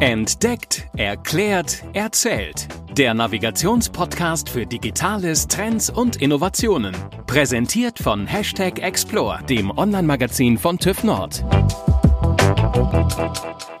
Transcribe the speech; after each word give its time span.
Entdeckt, 0.00 0.86
erklärt, 0.96 1.82
erzählt. 1.92 2.68
Der 2.92 3.14
Navigationspodcast 3.14 4.48
für 4.48 4.64
Digitales, 4.64 5.48
Trends 5.48 5.90
und 5.90 6.22
Innovationen. 6.22 6.96
Präsentiert 7.26 7.98
von 7.98 8.24
Hashtag 8.28 8.78
Explore, 8.78 9.42
dem 9.42 9.76
Online-Magazin 9.76 10.56
von 10.56 10.78
TÜV 10.78 11.02
Nord. 11.02 11.44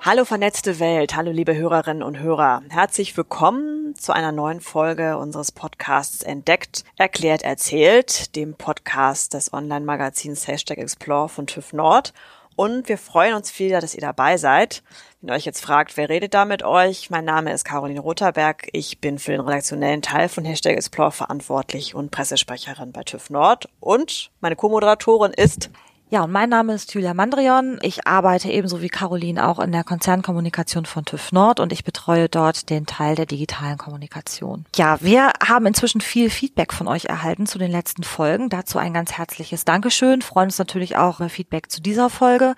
Hallo 0.00 0.24
vernetzte 0.24 0.80
Welt, 0.80 1.14
hallo 1.14 1.30
liebe 1.30 1.54
Hörerinnen 1.54 2.02
und 2.02 2.18
Hörer. 2.18 2.62
Herzlich 2.68 3.16
willkommen 3.16 3.94
zu 3.94 4.12
einer 4.12 4.32
neuen 4.32 4.60
Folge 4.60 5.18
unseres 5.18 5.52
Podcasts 5.52 6.24
Entdeckt, 6.24 6.84
Erklärt, 6.96 7.42
Erzählt, 7.42 8.34
dem 8.34 8.54
Podcast 8.54 9.34
des 9.34 9.52
Online-Magazins 9.52 10.48
Hashtag 10.48 10.78
Explore 10.78 11.28
von 11.28 11.46
TÜV 11.46 11.72
Nord. 11.74 12.12
Und 12.58 12.88
wir 12.88 12.98
freuen 12.98 13.34
uns 13.34 13.52
viel, 13.52 13.70
dass 13.70 13.94
ihr 13.94 14.00
dabei 14.00 14.36
seid. 14.36 14.82
Wenn 15.20 15.30
ihr 15.30 15.36
euch 15.36 15.44
jetzt 15.44 15.62
fragt, 15.62 15.96
wer 15.96 16.08
redet 16.08 16.34
da 16.34 16.44
mit 16.44 16.64
euch? 16.64 17.08
Mein 17.08 17.24
Name 17.24 17.52
ist 17.52 17.64
Caroline 17.64 18.00
Rotherberg. 18.00 18.68
Ich 18.72 19.00
bin 19.00 19.20
für 19.20 19.30
den 19.30 19.42
redaktionellen 19.42 20.02
Teil 20.02 20.28
von 20.28 20.44
Hashtag 20.44 20.72
Explore 20.72 21.12
verantwortlich 21.12 21.94
und 21.94 22.10
Pressesprecherin 22.10 22.90
bei 22.90 23.04
TÜV 23.04 23.30
Nord. 23.30 23.68
Und 23.78 24.32
meine 24.40 24.56
Co-Moderatorin 24.56 25.32
ist 25.34 25.70
ja, 26.10 26.24
und 26.24 26.32
mein 26.32 26.48
Name 26.48 26.72
ist 26.72 26.94
Julia 26.94 27.12
Mandrion. 27.12 27.78
Ich 27.82 28.06
arbeite 28.06 28.50
ebenso 28.50 28.80
wie 28.80 28.88
Caroline 28.88 29.46
auch 29.46 29.58
in 29.58 29.72
der 29.72 29.84
Konzernkommunikation 29.84 30.86
von 30.86 31.04
TÜV 31.04 31.32
Nord 31.32 31.60
und 31.60 31.70
ich 31.70 31.84
betreue 31.84 32.30
dort 32.30 32.70
den 32.70 32.86
Teil 32.86 33.14
der 33.14 33.26
digitalen 33.26 33.76
Kommunikation. 33.76 34.64
Ja, 34.74 34.96
wir 35.02 35.32
haben 35.46 35.66
inzwischen 35.66 36.00
viel 36.00 36.30
Feedback 36.30 36.72
von 36.72 36.88
euch 36.88 37.04
erhalten 37.04 37.46
zu 37.46 37.58
den 37.58 37.70
letzten 37.70 38.04
Folgen. 38.04 38.48
Dazu 38.48 38.78
ein 38.78 38.94
ganz 38.94 39.12
herzliches 39.12 39.66
Dankeschön. 39.66 40.22
Freuen 40.22 40.46
uns 40.46 40.58
natürlich 40.58 40.96
auch 40.96 41.20
über 41.20 41.28
Feedback 41.28 41.70
zu 41.70 41.82
dieser 41.82 42.08
Folge. 42.08 42.54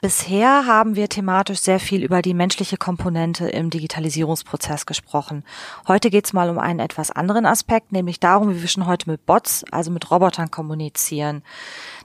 Bisher 0.00 0.66
haben 0.66 0.96
wir 0.96 1.08
thematisch 1.08 1.60
sehr 1.60 1.80
viel 1.80 2.04
über 2.04 2.20
die 2.20 2.34
menschliche 2.34 2.76
Komponente 2.76 3.48
im 3.48 3.70
Digitalisierungsprozess 3.70 4.84
gesprochen. 4.84 5.44
Heute 5.88 6.10
geht 6.10 6.26
es 6.26 6.34
mal 6.34 6.50
um 6.50 6.58
einen 6.58 6.78
etwas 6.78 7.10
anderen 7.10 7.46
Aspekt, 7.46 7.90
nämlich 7.90 8.20
darum, 8.20 8.54
wie 8.54 8.60
wir 8.60 8.68
schon 8.68 8.86
heute 8.86 9.10
mit 9.10 9.24
Bots, 9.24 9.64
also 9.70 9.90
mit 9.90 10.10
Robotern 10.10 10.50
kommunizieren. 10.50 11.42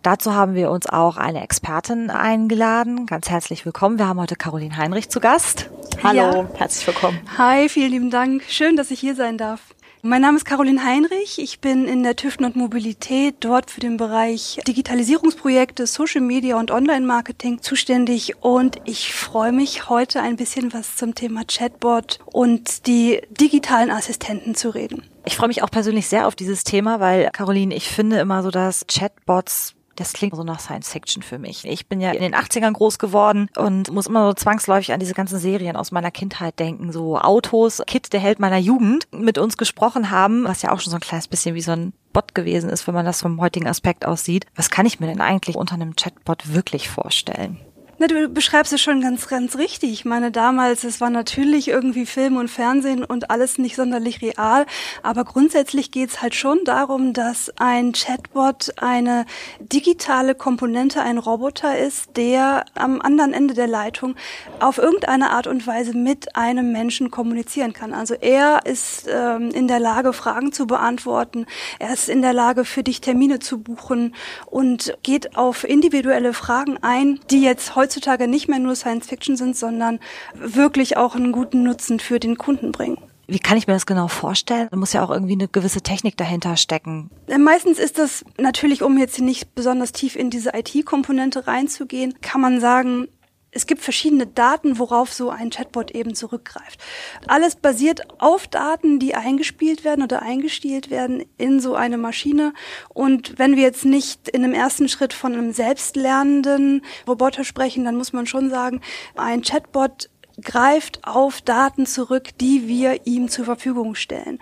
Dazu 0.01 0.33
haben 0.33 0.55
wir 0.55 0.71
uns 0.71 0.78
auch 0.87 1.17
eine 1.17 1.43
Expertin 1.43 2.09
eingeladen. 2.09 3.05
Ganz 3.05 3.29
herzlich 3.29 3.65
willkommen. 3.65 3.97
Wir 3.97 4.07
haben 4.07 4.19
heute 4.19 4.35
Caroline 4.35 4.77
Heinrich 4.77 5.09
zu 5.09 5.19
Gast. 5.19 5.69
Hallo, 6.03 6.17
ja. 6.17 6.49
herzlich 6.55 6.87
willkommen. 6.87 7.19
Hi, 7.37 7.67
vielen 7.67 7.91
lieben 7.91 8.09
Dank. 8.09 8.43
Schön, 8.47 8.75
dass 8.75 8.91
ich 8.91 8.99
hier 8.99 9.15
sein 9.15 9.37
darf. 9.37 9.61
Mein 10.01 10.21
Name 10.21 10.37
ist 10.37 10.45
Caroline 10.45 10.81
Heinrich. 10.81 11.39
Ich 11.39 11.59
bin 11.59 11.85
in 11.85 12.03
der 12.03 12.15
TÜV 12.15 12.39
Nord 12.39 12.55
Mobilität 12.55 13.35
dort 13.41 13.69
für 13.69 13.81
den 13.81 13.97
Bereich 13.97 14.57
Digitalisierungsprojekte, 14.65 15.85
Social 15.87 16.21
Media 16.21 16.57
und 16.57 16.71
Online-Marketing 16.71 17.61
zuständig 17.61 18.41
und 18.41 18.77
ich 18.85 19.13
freue 19.13 19.51
mich 19.51 19.89
heute 19.89 20.21
ein 20.21 20.37
bisschen 20.37 20.71
was 20.71 20.95
zum 20.95 21.15
Thema 21.15 21.43
Chatbot 21.43 22.19
und 22.25 22.87
die 22.87 23.19
digitalen 23.29 23.91
Assistenten 23.91 24.55
zu 24.55 24.69
reden. 24.69 25.03
Ich 25.25 25.35
freue 25.35 25.49
mich 25.49 25.63
auch 25.63 25.69
persönlich 25.69 26.07
sehr 26.07 26.27
auf 26.27 26.35
dieses 26.35 26.63
Thema, 26.63 27.01
weil 27.01 27.29
Caroline, 27.33 27.75
ich 27.75 27.89
finde 27.89 28.19
immer 28.19 28.41
so, 28.41 28.51
dass 28.51 28.85
Chatbots 28.87 29.75
das 29.99 30.13
klingt 30.13 30.35
so 30.35 30.43
nach 30.43 30.59
Science 30.59 30.91
Fiction 30.91 31.21
für 31.21 31.37
mich. 31.37 31.65
Ich 31.65 31.87
bin 31.87 31.99
ja 31.99 32.11
in 32.11 32.21
den 32.21 32.33
80ern 32.33 32.71
groß 32.71 32.99
geworden 32.99 33.49
und 33.57 33.91
muss 33.91 34.07
immer 34.07 34.27
so 34.27 34.33
zwangsläufig 34.33 34.93
an 34.93 34.99
diese 34.99 35.13
ganzen 35.13 35.39
Serien 35.39 35.75
aus 35.75 35.91
meiner 35.91 36.11
Kindheit 36.11 36.57
denken. 36.59 36.91
So 36.91 37.17
Autos, 37.17 37.81
Kid, 37.85 38.13
der 38.13 38.19
Held 38.19 38.39
meiner 38.39 38.57
Jugend, 38.57 39.07
mit 39.11 39.37
uns 39.37 39.57
gesprochen 39.57 40.09
haben, 40.09 40.45
was 40.45 40.61
ja 40.61 40.71
auch 40.71 40.79
schon 40.79 40.91
so 40.91 40.97
ein 40.97 41.01
kleines 41.01 41.27
bisschen 41.27 41.55
wie 41.55 41.61
so 41.61 41.71
ein 41.71 41.93
Bot 42.13 42.33
gewesen 42.33 42.69
ist, 42.69 42.87
wenn 42.87 42.95
man 42.95 43.05
das 43.05 43.21
vom 43.21 43.39
heutigen 43.41 43.67
Aspekt 43.67 44.05
aus 44.05 44.23
sieht. 44.23 44.45
Was 44.55 44.69
kann 44.69 44.85
ich 44.85 44.99
mir 44.99 45.07
denn 45.07 45.21
eigentlich 45.21 45.55
unter 45.55 45.75
einem 45.75 45.95
Chatbot 45.95 46.53
wirklich 46.53 46.89
vorstellen? 46.89 47.57
Na, 48.01 48.07
du 48.07 48.29
beschreibst 48.29 48.71
es 48.71 48.81
schon 48.81 49.01
ganz, 49.01 49.27
ganz 49.27 49.57
richtig. 49.57 49.91
Ich 49.91 50.05
meine, 50.05 50.31
damals, 50.31 50.85
es 50.85 51.01
war 51.01 51.09
natürlich 51.09 51.67
irgendwie 51.67 52.05
Film 52.05 52.37
und 52.37 52.47
Fernsehen 52.47 53.03
und 53.03 53.29
alles 53.29 53.57
nicht 53.57 53.75
sonderlich 53.75 54.21
real. 54.21 54.65
Aber 55.03 55.25
grundsätzlich 55.25 55.91
geht's 55.91 56.21
halt 56.21 56.33
schon 56.33 56.59
darum, 56.63 57.11
dass 57.11 57.51
ein 57.59 57.91
Chatbot 57.91 58.71
eine 58.77 59.25
digitale 59.59 60.33
Komponente, 60.33 61.01
ein 61.01 61.17
Roboter 61.17 61.77
ist, 61.77 62.15
der 62.15 62.63
am 62.73 63.01
anderen 63.01 63.33
Ende 63.33 63.53
der 63.53 63.67
Leitung 63.67 64.15
auf 64.61 64.77
irgendeine 64.77 65.31
Art 65.31 65.47
und 65.47 65.67
Weise 65.67 65.91
mit 65.91 66.37
einem 66.37 66.71
Menschen 66.71 67.11
kommunizieren 67.11 67.73
kann. 67.73 67.93
Also 67.93 68.13
er 68.13 68.65
ist 68.65 69.09
ähm, 69.13 69.49
in 69.49 69.67
der 69.67 69.79
Lage, 69.79 70.13
Fragen 70.13 70.53
zu 70.53 70.67
beantworten. 70.67 71.47
Er 71.79 71.91
ist 71.91 72.07
in 72.07 72.21
der 72.21 72.31
Lage, 72.31 72.63
für 72.63 72.81
dich 72.81 73.01
Termine 73.01 73.39
zu 73.39 73.59
buchen 73.59 74.15
und 74.45 74.97
geht 75.03 75.35
auf 75.35 75.65
individuelle 75.65 76.31
Fragen 76.31 76.77
ein, 76.81 77.19
die 77.29 77.41
jetzt 77.41 77.75
heute 77.75 77.88
heutzutage 77.89 78.27
nicht 78.27 78.47
mehr 78.47 78.59
nur 78.59 78.75
Science 78.75 79.07
Fiction 79.07 79.35
sind, 79.35 79.57
sondern 79.57 79.99
wirklich 80.35 80.95
auch 80.95 81.15
einen 81.15 81.31
guten 81.31 81.63
Nutzen 81.63 81.99
für 81.99 82.19
den 82.19 82.37
Kunden 82.37 82.71
bringen. 82.71 82.99
Wie 83.27 83.39
kann 83.39 83.57
ich 83.57 83.65
mir 83.67 83.73
das 83.73 83.87
genau 83.87 84.07
vorstellen? 84.07 84.67
Da 84.69 84.77
muss 84.77 84.93
ja 84.93 85.03
auch 85.03 85.09
irgendwie 85.09 85.33
eine 85.33 85.47
gewisse 85.47 85.81
Technik 85.81 86.15
dahinter 86.17 86.55
stecken. 86.55 87.09
Meistens 87.35 87.79
ist 87.79 87.97
das 87.97 88.23
natürlich, 88.37 88.83
um 88.83 88.97
jetzt 88.97 89.19
nicht 89.19 89.55
besonders 89.55 89.91
tief 89.91 90.15
in 90.15 90.29
diese 90.29 90.51
IT-Komponente 90.53 91.47
reinzugehen, 91.47 92.13
kann 92.21 92.41
man 92.41 92.59
sagen, 92.59 93.07
es 93.51 93.65
gibt 93.65 93.81
verschiedene 93.81 94.27
Daten, 94.27 94.77
worauf 94.77 95.11
so 95.11 95.29
ein 95.29 95.49
Chatbot 95.49 95.91
eben 95.91 96.13
zurückgreift. 96.13 96.79
Alles 97.27 97.55
basiert 97.55 98.01
auf 98.21 98.47
Daten, 98.47 98.99
die 98.99 99.15
eingespielt 99.15 99.83
werden 99.83 100.03
oder 100.03 100.21
eingestielt 100.21 100.89
werden 100.89 101.25
in 101.37 101.59
so 101.59 101.73
eine 101.73 101.97
Maschine. 101.97 102.53
Und 102.89 103.39
wenn 103.39 103.55
wir 103.55 103.63
jetzt 103.63 103.85
nicht 103.85 104.29
in 104.29 104.43
einem 104.43 104.53
ersten 104.53 104.87
Schritt 104.87 105.13
von 105.13 105.33
einem 105.33 105.51
selbstlernenden 105.51 106.83
Roboter 107.07 107.43
sprechen, 107.43 107.85
dann 107.85 107.95
muss 107.95 108.13
man 108.13 108.27
schon 108.27 108.49
sagen, 108.49 108.81
ein 109.15 109.41
Chatbot 109.41 110.09
greift 110.41 111.01
auf 111.03 111.41
Daten 111.41 111.85
zurück, 111.85 112.29
die 112.39 112.67
wir 112.67 113.05
ihm 113.05 113.29
zur 113.29 113.45
Verfügung 113.45 113.95
stellen. 113.95 114.39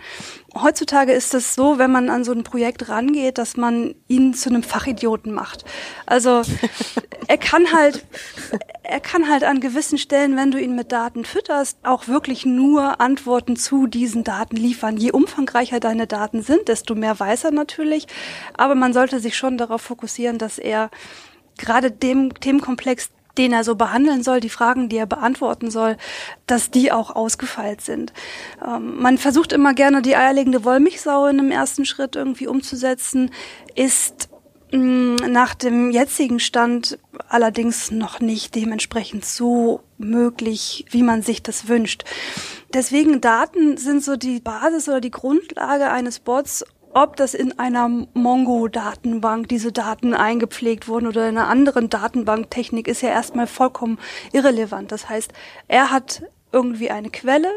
Heutzutage 0.55 1.11
ist 1.11 1.33
es 1.33 1.55
so, 1.55 1.77
wenn 1.77 1.91
man 1.91 2.09
an 2.09 2.23
so 2.23 2.31
ein 2.31 2.43
Projekt 2.43 2.89
rangeht, 2.89 3.37
dass 3.37 3.57
man 3.57 3.95
ihn 4.07 4.33
zu 4.33 4.49
einem 4.49 4.63
Fachidioten 4.63 5.33
macht. 5.33 5.65
Also 6.05 6.41
er 7.27 7.37
kann 7.37 7.71
halt, 7.73 8.05
er 8.83 8.99
kann 8.99 9.29
halt 9.29 9.43
an 9.43 9.59
gewissen 9.59 9.97
Stellen, 9.97 10.35
wenn 10.35 10.51
du 10.51 10.59
ihn 10.59 10.75
mit 10.75 10.91
Daten 10.91 11.25
fütterst, 11.25 11.77
auch 11.83 12.07
wirklich 12.07 12.45
nur 12.45 12.99
Antworten 13.01 13.55
zu 13.55 13.87
diesen 13.87 14.23
Daten 14.23 14.55
liefern. 14.55 14.97
Je 14.97 15.11
umfangreicher 15.11 15.79
deine 15.79 16.07
Daten 16.07 16.41
sind, 16.41 16.67
desto 16.67 16.95
mehr 16.95 17.19
weiß 17.19 17.45
er 17.45 17.51
natürlich. 17.51 18.07
Aber 18.55 18.75
man 18.75 18.93
sollte 18.93 19.19
sich 19.19 19.37
schon 19.37 19.57
darauf 19.57 19.81
fokussieren, 19.81 20.37
dass 20.37 20.57
er 20.57 20.89
gerade 21.57 21.91
dem 21.91 22.33
Themenkomplex, 22.33 23.09
den 23.37 23.53
er 23.53 23.63
so 23.63 23.75
behandeln 23.75 24.23
soll, 24.23 24.39
die 24.39 24.49
Fragen, 24.49 24.89
die 24.89 24.97
er 24.97 25.05
beantworten 25.05 25.71
soll, 25.71 25.97
dass 26.45 26.71
die 26.71 26.91
auch 26.91 27.15
ausgefeilt 27.15 27.81
sind. 27.81 28.13
Ähm, 28.65 29.01
man 29.01 29.17
versucht 29.17 29.53
immer 29.53 29.73
gerne 29.73 30.01
die 30.01 30.15
eierlegende 30.15 30.63
Wollmilchsau 30.63 31.27
in 31.27 31.39
einem 31.39 31.51
ersten 31.51 31.85
Schritt 31.85 32.15
irgendwie 32.15 32.47
umzusetzen, 32.47 33.31
ist 33.75 34.29
mm, 34.71 35.15
nach 35.29 35.55
dem 35.55 35.91
jetzigen 35.91 36.39
Stand 36.39 36.99
allerdings 37.29 37.91
noch 37.91 38.19
nicht 38.19 38.55
dementsprechend 38.55 39.25
so 39.25 39.81
möglich, 39.97 40.85
wie 40.89 41.03
man 41.03 41.21
sich 41.21 41.43
das 41.43 41.67
wünscht. 41.67 42.03
Deswegen 42.73 43.21
Daten 43.21 43.77
sind 43.77 44.03
so 44.03 44.17
die 44.17 44.39
Basis 44.39 44.89
oder 44.89 45.01
die 45.01 45.11
Grundlage 45.11 45.89
eines 45.89 46.19
Bots 46.19 46.65
ob 46.97 47.15
das 47.15 47.35
in 47.35 47.59
einer 47.59 47.87
Mongo-Datenbank 48.15 49.47
diese 49.49 49.71
Daten 49.71 50.15
eingepflegt 50.15 50.87
wurden 50.87 51.05
oder 51.05 51.29
in 51.29 51.37
einer 51.37 51.47
anderen 51.47 51.91
Datenbanktechnik, 51.91 52.87
ist 52.87 53.03
ja 53.03 53.09
erstmal 53.09 53.45
vollkommen 53.45 53.99
irrelevant. 54.33 54.91
Das 54.91 55.07
heißt, 55.07 55.31
er 55.67 55.91
hat 55.91 56.23
irgendwie 56.51 56.89
eine 56.89 57.11
Quelle, 57.11 57.51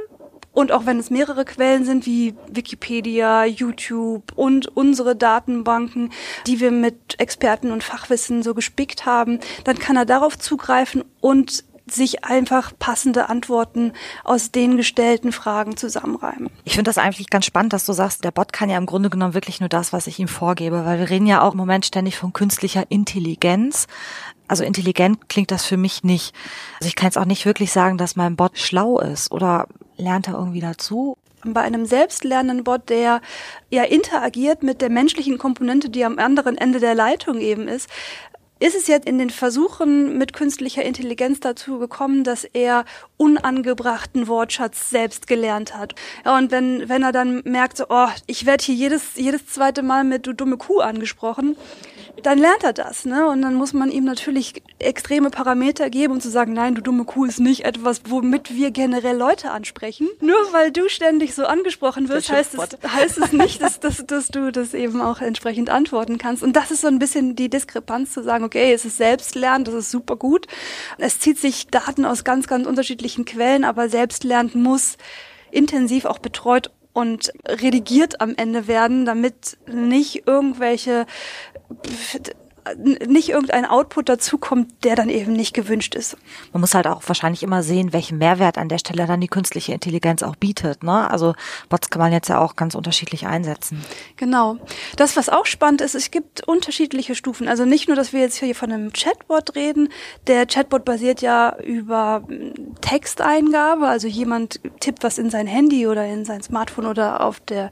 und 0.53 0.73
auch 0.73 0.84
wenn 0.84 0.99
es 0.99 1.11
mehrere 1.11 1.45
Quellen 1.45 1.84
sind, 1.84 2.05
wie 2.06 2.34
Wikipedia, 2.51 3.45
YouTube 3.45 4.33
und 4.34 4.67
unsere 4.77 5.17
Datenbanken, 5.17 6.12
die 6.47 6.61
wir 6.61 6.72
mit 6.72 7.19
Experten 7.19 7.71
und 7.71 7.84
Fachwissen 7.84 8.43
so 8.43 8.53
gespickt 8.53 9.07
haben, 9.07 9.39
dann 9.65 9.78
kann 9.78 9.97
er 9.97 10.05
darauf 10.07 10.37
zugreifen 10.37 11.05
und 11.21 11.65
sich 11.93 12.25
einfach 12.25 12.73
passende 12.78 13.28
Antworten 13.28 13.92
aus 14.25 14.51
den 14.51 14.77
gestellten 14.77 15.33
Fragen 15.33 15.77
zusammenreimen. 15.77 16.51
Ich 16.65 16.75
finde 16.75 16.89
das 16.89 16.98
eigentlich 16.98 17.31
ganz 17.31 17.47
spannend, 17.47 17.72
dass 17.72 17.87
du 17.87 17.92
sagst, 17.92 18.25
der 18.25 18.31
Bot 18.31 18.53
kann 18.53 18.71
ja 18.71 18.78
im 18.78 18.87
Grunde 18.87 19.10
genommen 19.10 19.34
wirklich 19.34 19.60
nur 19.60 19.69
das, 19.69 19.92
was 19.92 20.07
ich 20.07 20.19
ihm 20.19 20.28
vorgebe, 20.28 20.84
weil 20.84 20.98
wir 20.98 21.10
reden 21.10 21.27
ja 21.27 21.42
auch 21.42 21.53
im 21.53 21.59
Moment 21.59 21.87
ständig 21.87 22.16
von 22.16 22.33
künstlicher 22.33 22.84
Intelligenz. 22.91 23.87
Also 24.48 24.65
intelligent 24.65 25.28
klingt 25.28 25.51
das 25.51 25.65
für 25.65 25.77
mich 25.77 26.03
nicht. 26.03 26.34
Also 26.81 26.89
ich 26.89 26.97
kann 26.97 27.07
jetzt 27.07 27.19
auch 27.19 27.25
nicht 27.25 27.47
wirklich 27.47 27.71
sagen, 27.72 27.98
dass 27.98 28.16
mein 28.16 28.37
Bot 28.37 28.59
schlau 28.59 28.98
ist 28.98 29.31
oder 29.31 29.69
lernt 29.97 30.28
er 30.28 30.34
irgendwie 30.34 30.60
dazu 30.60 31.16
bei 31.45 31.60
einem 31.60 31.87
selbstlernenden 31.87 32.65
Bot, 32.65 32.89
der 32.89 33.21
ja 33.71 33.84
interagiert 33.84 34.63
mit 34.63 34.81
der 34.81 34.91
menschlichen 34.91 35.39
Komponente, 35.39 35.89
die 35.89 36.04
am 36.04 36.19
anderen 36.19 36.59
Ende 36.59 36.81
der 36.81 36.95
Leitung 36.95 37.39
eben 37.41 37.69
ist, 37.69 37.89
ist 38.60 38.77
es 38.77 38.86
jetzt 38.86 39.09
in 39.09 39.18
den 39.18 39.30
Versuchen 39.30 40.18
mit 40.18 40.34
künstlicher 40.34 40.84
Intelligenz 40.84 41.41
dazu 41.41 41.78
gekommen, 41.78 42.24
dass 42.24 42.45
er 42.45 42.84
unangebrachten 43.16 44.28
Wortschatz 44.28 44.91
selbst 44.91 45.27
gelernt 45.27 45.74
hat. 45.74 45.95
Ja, 46.24 46.36
und 46.36 46.51
wenn, 46.51 46.89
wenn 46.89 47.03
er 47.03 47.12
dann 47.12 47.42
merkt, 47.45 47.78
so, 47.78 47.86
oh, 47.89 48.09
ich 48.27 48.45
werde 48.45 48.62
hier 48.62 48.74
jedes, 48.74 49.16
jedes 49.16 49.47
zweite 49.47 49.83
Mal 49.83 50.04
mit 50.04 50.27
du 50.27 50.34
dumme 50.34 50.59
Kuh 50.59 50.80
angesprochen, 50.80 51.57
dann 52.22 52.39
lernt 52.39 52.62
er 52.62 52.74
das, 52.74 53.07
ne? 53.07 53.27
Und 53.28 53.41
dann 53.42 53.54
muss 53.54 53.72
man 53.72 53.91
ihm 53.91 54.04
natürlich 54.04 54.63
extreme 54.80 55.30
Parameter 55.30 55.91
geben, 55.91 56.15
um 56.15 56.21
zu 56.21 56.30
sagen, 56.30 56.53
nein, 56.53 56.74
du 56.74 56.82
dumme 56.82 57.04
Kuh 57.04 57.24
ist 57.24 57.41
nicht 57.41 57.65
etwas, 57.65 58.03
womit 58.06 58.54
wir 58.54 58.71
generell 58.71 59.16
Leute 59.16 59.50
ansprechen. 59.50 60.09
Nur 60.21 60.38
weil 60.53 60.72
du 60.72 60.88
ständig 60.88 61.34
so 61.34 61.44
angesprochen 61.44 62.09
wirst, 62.09 62.30
heißt 62.30 62.54
es, 62.54 62.78
heißt 62.92 63.18
es 63.18 63.32
nicht, 63.32 63.62
dass, 63.62 63.80
dass, 63.80 64.04
dass 64.06 64.28
du 64.28 64.50
das 64.50 64.74
eben 64.74 65.00
auch 65.00 65.21
entsprechend 65.21 65.71
antworten 65.71 66.18
kannst. 66.18 66.42
Und 66.42 66.54
das 66.54 66.71
ist 66.71 66.80
so 66.80 66.88
ein 66.88 66.98
bisschen 66.98 67.36
die 67.36 67.48
Diskrepanz 67.50 68.12
zu 68.12 68.22
sagen, 68.22 68.44
okay, 68.44 68.72
es 68.72 68.84
ist 68.84 68.97
Selbstlernen, 68.97 69.65
das 69.65 69.74
ist 69.74 69.91
super 69.91 70.16
gut. 70.16 70.47
Es 70.98 71.18
zieht 71.21 71.38
sich 71.38 71.68
Daten 71.68 72.04
aus 72.04 72.24
ganz, 72.24 72.47
ganz 72.47 72.66
unterschiedlichen 72.66 73.24
Quellen, 73.24 73.65
aber 73.65 73.88
Selbstlernen 73.88 74.50
muss 74.54 74.97
intensiv 75.50 76.04
auch 76.04 76.18
betreut 76.18 76.71
und 76.92 77.32
redigiert 77.47 78.21
am 78.21 78.34
Ende 78.36 78.66
werden, 78.66 79.04
damit 79.04 79.59
nicht 79.66 80.27
irgendwelche 80.27 81.06
nicht 82.77 83.30
irgendein 83.30 83.65
Output 83.65 84.09
dazukommt, 84.09 84.84
der 84.84 84.97
dann 84.97 85.09
eben 85.09 85.33
nicht 85.33 85.54
gewünscht 85.54 85.95
ist. 85.95 86.16
Man 86.53 86.60
muss 86.60 86.74
halt 86.74 86.86
auch 86.86 87.03
wahrscheinlich 87.07 87.42
immer 87.42 87.62
sehen, 87.62 87.92
welchen 87.92 88.18
Mehrwert 88.18 88.59
an 88.59 88.68
der 88.68 88.78
Stelle 88.78 89.07
dann 89.07 89.21
die 89.21 89.28
künstliche 89.28 89.72
Intelligenz 89.72 90.22
auch 90.22 90.36
bietet. 90.36 90.83
Ne? 90.83 91.10
Also 91.10 91.34
Bots 91.68 91.91
kann 91.91 92.01
man 92.01 92.12
jetzt 92.12 92.28
ja 92.28 92.39
auch 92.39 92.57
ganz 92.57 92.74
unterschiedlich 92.74 93.27
einsetzen. 93.27 93.84
Genau. 94.16 94.57
Das, 94.97 95.16
was 95.16 95.28
auch 95.28 95.47
spannend 95.47 95.80
ist, 95.80 95.95
es 95.95 96.10
gibt 96.10 96.47
unterschiedliche 96.47 97.15
Stufen. 97.15 97.48
Also 97.48 97.65
nicht 97.65 97.89
nur, 97.89 97.97
dass 97.97 98.12
wir 98.12 98.21
jetzt 98.21 98.36
hier 98.36 98.54
von 98.54 98.72
einem 98.72 98.92
Chatbot 98.92 99.54
reden. 99.54 99.89
Der 100.27 100.47
Chatbot 100.47 100.84
basiert 100.84 101.22
ja 101.22 101.56
über 101.59 102.22
hm, 102.27 102.77
Texteingabe. 102.80 103.86
Also 103.86 104.09
jemand 104.09 104.60
tippt 104.80 105.03
was 105.03 105.18
in 105.18 105.30
sein 105.30 105.47
Handy 105.47 105.86
oder 105.86 106.06
in 106.06 106.24
sein 106.24 106.42
Smartphone 106.42 106.86
oder 106.86 107.24
auf 107.24 107.41
der 107.41 107.71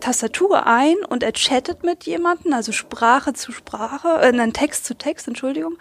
Tastatur 0.00 0.66
ein 0.66 0.96
und 1.08 1.22
er 1.22 1.32
chattet 1.32 1.82
mit 1.82 2.04
jemandem, 2.04 2.52
also 2.52 2.72
Sprache 2.72 3.32
zu 3.32 3.52
Sprache, 3.52 4.20
äh, 4.20 4.32
nein, 4.32 4.52
Text 4.52 4.84
zu 4.84 4.94
Text, 4.94 5.28
Entschuldigung. 5.28 5.78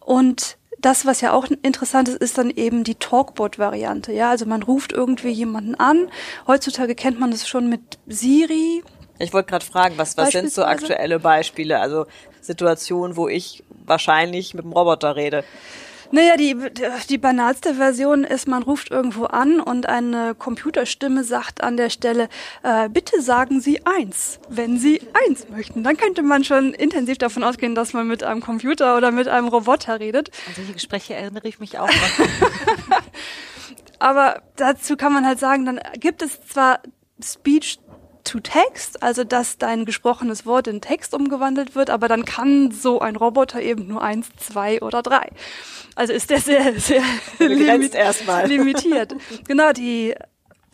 Und 0.00 0.58
das, 0.78 1.06
was 1.06 1.20
ja 1.20 1.32
auch 1.32 1.46
interessant 1.62 2.08
ist, 2.08 2.18
ist 2.18 2.38
dann 2.38 2.50
eben 2.50 2.84
die 2.84 2.94
Talkbot-Variante. 2.94 4.12
Ja, 4.12 4.30
also 4.30 4.46
man 4.46 4.62
ruft 4.62 4.92
irgendwie 4.92 5.30
jemanden 5.30 5.74
an. 5.74 6.10
Heutzutage 6.46 6.94
kennt 6.94 7.18
man 7.18 7.30
das 7.30 7.48
schon 7.48 7.68
mit 7.68 7.98
Siri. 8.06 8.82
Ich 9.18 9.32
wollte 9.32 9.50
gerade 9.50 9.64
fragen, 9.64 9.94
was, 9.96 10.16
was 10.16 10.30
sind 10.30 10.52
so 10.52 10.64
aktuelle 10.64 11.18
Beispiele? 11.18 11.80
Also 11.80 12.06
Situationen, 12.40 13.16
wo 13.16 13.28
ich 13.28 13.64
wahrscheinlich 13.84 14.54
mit 14.54 14.64
dem 14.64 14.72
Roboter 14.72 15.16
rede. 15.16 15.44
Naja, 16.10 16.36
die, 16.36 16.56
die 17.08 17.18
banalste 17.18 17.74
Version 17.74 18.24
ist, 18.24 18.48
man 18.48 18.62
ruft 18.62 18.90
irgendwo 18.90 19.24
an 19.24 19.60
und 19.60 19.86
eine 19.86 20.34
Computerstimme 20.34 21.24
sagt 21.24 21.62
an 21.62 21.76
der 21.76 21.90
Stelle, 21.90 22.28
äh, 22.62 22.88
bitte 22.88 23.20
sagen 23.20 23.60
Sie 23.60 23.84
eins, 23.84 24.38
wenn 24.48 24.78
Sie 24.78 25.00
eins 25.26 25.48
möchten. 25.48 25.82
Dann 25.82 25.96
könnte 25.96 26.22
man 26.22 26.44
schon 26.44 26.74
intensiv 26.74 27.18
davon 27.18 27.42
ausgehen, 27.42 27.74
dass 27.74 27.92
man 27.92 28.06
mit 28.06 28.22
einem 28.22 28.40
Computer 28.40 28.96
oder 28.96 29.10
mit 29.10 29.28
einem 29.28 29.48
Roboter 29.48 30.00
redet. 30.00 30.30
An 30.48 30.54
solche 30.54 30.72
Gespräche 30.72 31.14
erinnere 31.14 31.48
ich 31.48 31.58
mich 31.58 31.78
auch. 31.78 31.90
Aber 33.98 34.42
dazu 34.56 34.96
kann 34.96 35.12
man 35.12 35.26
halt 35.26 35.38
sagen, 35.38 35.64
dann 35.64 35.80
gibt 35.98 36.22
es 36.22 36.40
zwar 36.46 36.80
Speech 37.22 37.78
to 38.26 38.40
Text, 38.40 39.02
also 39.02 39.24
dass 39.24 39.58
dein 39.58 39.84
gesprochenes 39.84 40.44
Wort 40.44 40.66
in 40.66 40.80
Text 40.80 41.14
umgewandelt 41.14 41.74
wird, 41.74 41.90
aber 41.90 42.08
dann 42.08 42.24
kann 42.24 42.70
so 42.70 43.00
ein 43.00 43.16
Roboter 43.16 43.60
eben 43.62 43.86
nur 43.86 44.02
eins, 44.02 44.28
zwei 44.36 44.82
oder 44.82 45.02
drei. 45.02 45.30
Also 45.94 46.12
ist 46.12 46.30
der 46.30 46.40
sehr, 46.40 46.78
sehr 46.78 47.02
limit 47.38 47.94
erstmal. 47.94 48.46
limitiert. 48.46 49.14
genau, 49.48 49.72
die 49.72 50.14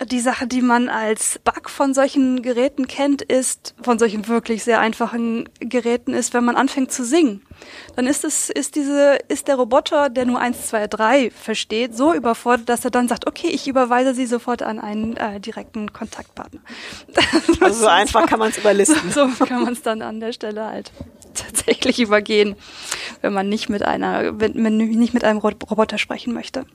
die 0.04 0.20
Sache, 0.20 0.46
die 0.46 0.62
man 0.62 0.88
als 0.88 1.38
Bug 1.44 1.68
von 1.68 1.94
solchen 1.94 2.42
Geräten 2.42 2.86
kennt, 2.86 3.22
ist, 3.22 3.74
von 3.82 3.98
solchen 3.98 4.26
wirklich 4.28 4.64
sehr 4.64 4.80
einfachen 4.80 5.48
Geräten 5.60 6.12
ist, 6.14 6.34
wenn 6.34 6.44
man 6.44 6.56
anfängt 6.56 6.92
zu 6.92 7.04
singen. 7.04 7.42
Dann 7.96 8.06
ist 8.06 8.24
es, 8.24 8.50
ist 8.50 8.76
diese, 8.76 9.18
ist 9.28 9.48
der 9.48 9.56
Roboter, 9.56 10.08
der 10.08 10.24
nur 10.24 10.40
eins, 10.40 10.66
zwei, 10.66 10.86
drei 10.86 11.30
versteht, 11.30 11.96
so 11.96 12.12
überfordert, 12.12 12.68
dass 12.68 12.84
er 12.84 12.90
dann 12.90 13.08
sagt, 13.08 13.26
okay, 13.26 13.48
ich 13.48 13.68
überweise 13.68 14.14
sie 14.14 14.26
sofort 14.26 14.62
an 14.62 14.78
einen 14.78 15.16
äh, 15.16 15.40
direkten 15.40 15.92
Kontaktpartner. 15.92 16.60
Also 17.60 17.82
so 17.82 17.86
einfach 17.86 18.26
kann 18.26 18.38
man 18.38 18.50
es 18.50 18.58
überlisten. 18.58 19.10
So, 19.12 19.28
so 19.38 19.44
kann 19.44 19.62
man 19.62 19.72
es 19.72 19.82
dann 19.82 20.02
an 20.02 20.20
der 20.20 20.32
Stelle 20.32 20.64
halt 20.64 20.90
tatsächlich 21.34 22.00
übergehen, 22.00 22.56
wenn 23.20 23.32
man 23.32 23.48
nicht 23.48 23.68
mit 23.68 23.82
einer, 23.82 24.40
wenn 24.40 24.60
man 24.60 24.76
nicht 24.76 25.14
mit 25.14 25.24
einem 25.24 25.38
Roboter 25.38 25.98
sprechen 25.98 26.32
möchte. 26.32 26.66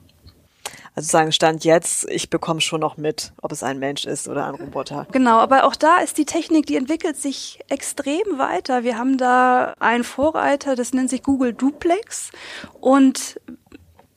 Also 0.98 1.10
sagen 1.12 1.30
Stand 1.30 1.64
jetzt, 1.64 2.10
ich 2.10 2.28
bekomme 2.28 2.60
schon 2.60 2.80
noch 2.80 2.96
mit, 2.96 3.32
ob 3.40 3.52
es 3.52 3.62
ein 3.62 3.78
Mensch 3.78 4.04
ist 4.04 4.26
oder 4.26 4.46
ein 4.46 4.56
Roboter. 4.56 5.06
Genau, 5.12 5.38
aber 5.38 5.62
auch 5.62 5.76
da 5.76 5.98
ist 5.98 6.18
die 6.18 6.24
Technik, 6.24 6.66
die 6.66 6.74
entwickelt 6.74 7.16
sich 7.16 7.60
extrem 7.68 8.36
weiter. 8.36 8.82
Wir 8.82 8.98
haben 8.98 9.16
da 9.16 9.74
einen 9.78 10.02
Vorreiter, 10.02 10.74
das 10.74 10.92
nennt 10.92 11.08
sich 11.08 11.22
Google 11.22 11.52
Duplex 11.52 12.32
und 12.80 13.40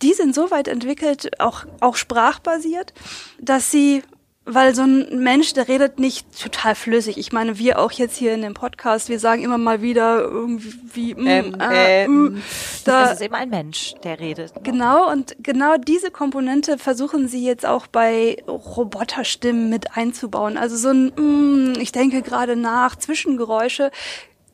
die 0.01 0.13
sind 0.13 0.33
so 0.33 0.49
weit 0.49 0.67
entwickelt, 0.67 1.39
auch, 1.39 1.65
auch 1.81 1.95
sprachbasiert, 1.95 2.95
dass 3.39 3.69
sie 3.69 4.01
weil 4.45 4.73
so 4.73 4.81
ein 4.81 5.19
Mensch, 5.23 5.53
der 5.53 5.67
redet 5.67 5.99
nicht 5.99 6.25
total 6.39 6.73
flüssig. 6.73 7.17
Ich 7.17 7.31
meine, 7.31 7.59
wir 7.59 7.77
auch 7.77 7.91
jetzt 7.91 8.17
hier 8.17 8.33
in 8.33 8.41
dem 8.41 8.55
Podcast, 8.55 9.07
wir 9.07 9.19
sagen 9.19 9.43
immer 9.43 9.59
mal 9.59 9.83
wieder 9.83 10.21
irgendwie, 10.21 11.13
mm, 11.13 11.27
ähm, 11.27 11.57
äh, 11.59 12.07
mm, 12.07 12.41
da, 12.83 13.03
das 13.03 13.13
ist 13.13 13.21
eben 13.21 13.35
ein 13.35 13.49
Mensch, 13.49 13.93
der 14.03 14.19
redet. 14.19 14.51
Genau, 14.63 15.11
und 15.11 15.35
genau 15.43 15.77
diese 15.77 16.09
Komponente 16.09 16.79
versuchen 16.79 17.27
sie 17.27 17.45
jetzt 17.45 17.67
auch 17.67 17.85
bei 17.85 18.43
Roboterstimmen 18.47 19.69
mit 19.69 19.95
einzubauen. 19.95 20.57
Also 20.57 20.75
so 20.75 20.89
ein, 20.89 21.11
mm, 21.15 21.79
ich 21.79 21.91
denke 21.91 22.23
gerade 22.23 22.55
nach, 22.55 22.95
Zwischengeräusche, 22.95 23.91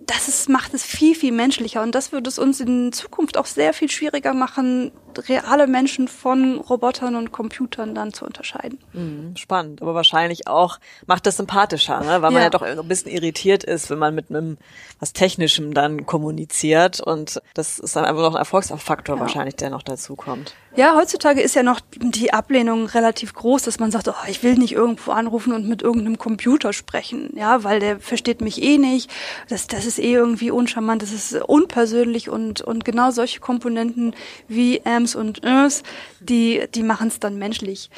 das 0.01 0.28
ist, 0.28 0.50
macht 0.50 0.74
es 0.74 0.84
viel, 0.84 1.16
viel 1.16 1.31
menschlicher. 1.31 1.81
Und 1.81 1.95
das 1.95 2.12
wird 2.12 2.28
es 2.28 2.39
uns 2.39 2.60
in 2.60 2.92
Zukunft 2.94 3.38
auch 3.38 3.45
sehr 3.45 3.74
viel 3.74 3.89
schwieriger 3.89 4.34
machen, 4.34 4.92
reale 5.18 5.68
Menschen 5.68 6.08
von 6.08 6.60
Robotern 6.60 7.16
und 7.16 7.31
Computern 7.31 7.96
dann 7.96 8.14
zu 8.14 8.25
unterscheiden. 8.25 8.80
Mhm, 8.94 9.36
spannend, 9.36 9.81
aber 9.81 9.96
wahrscheinlich 9.96 10.48
auch 10.48 10.80
macht 11.06 11.25
das 11.25 11.38
sympathischer, 11.38 12.02
ne? 12.02 12.22
weil 12.22 12.31
man 12.31 12.34
ja. 12.34 12.44
ja 12.44 12.50
doch 12.50 12.62
ein 12.62 12.88
bisschen 12.88 13.12
irritiert 13.12 13.64
ist, 13.64 13.90
wenn 13.90 14.00
man 14.00 14.16
mit 14.16 14.30
einem 14.30 14.58
was 15.00 15.14
Technischem 15.14 15.74
dann 15.74 16.06
kommuniziert 16.06 17.00
und 17.00 17.42
das 17.54 17.80
ist 17.80 17.96
dann 17.96 18.06
einfach 18.06 18.22
noch 18.22 18.34
ein 18.34 18.40
Erfolgsfaktor 18.40 19.16
ja. 19.16 19.22
wahrscheinlich, 19.22 19.56
der 19.56 19.69
noch 19.69 19.84
dazu 19.84 20.16
kommt. 20.16 20.56
Ja, 20.75 20.96
heutzutage 20.96 21.42
ist 21.42 21.56
ja 21.56 21.63
noch 21.63 21.80
die 21.96 22.34
Ablehnung 22.34 22.86
relativ 22.86 23.34
groß, 23.34 23.63
dass 23.63 23.80
man 23.80 23.90
sagt, 23.90 24.08
oh, 24.10 24.28
ich 24.28 24.44
will 24.44 24.56
nicht 24.56 24.74
irgendwo 24.74 25.10
anrufen 25.10 25.54
und 25.54 25.68
mit 25.68 25.81
irgendeinem 25.81 26.20
Computer 26.20 26.72
sprechen, 26.72 27.31
ja, 27.36 27.63
weil 27.63 27.80
der 27.80 28.00
versteht 28.00 28.42
mich 28.42 28.62
eh 28.62 28.78
nicht. 28.78 29.10
Das, 29.50 29.66
das 29.66 29.86
ist 29.86 29.98
eh 29.98 30.13
irgendwie 30.13 30.52
uncharmant, 30.52 31.02
das 31.02 31.12
ist 31.12 31.34
unpersönlich 31.34 32.30
und, 32.30 32.62
und 32.62 32.86
genau 32.86 33.10
solche 33.10 33.40
Komponenten 33.40 34.16
wie 34.48 34.81
Ams 35.07 35.15
und 35.15 35.44
Ös, 35.44 35.83
die, 36.19 36.63
die 36.74 36.83
machen 36.83 37.07
es 37.07 37.19
dann 37.19 37.38
menschlich. 37.38 37.89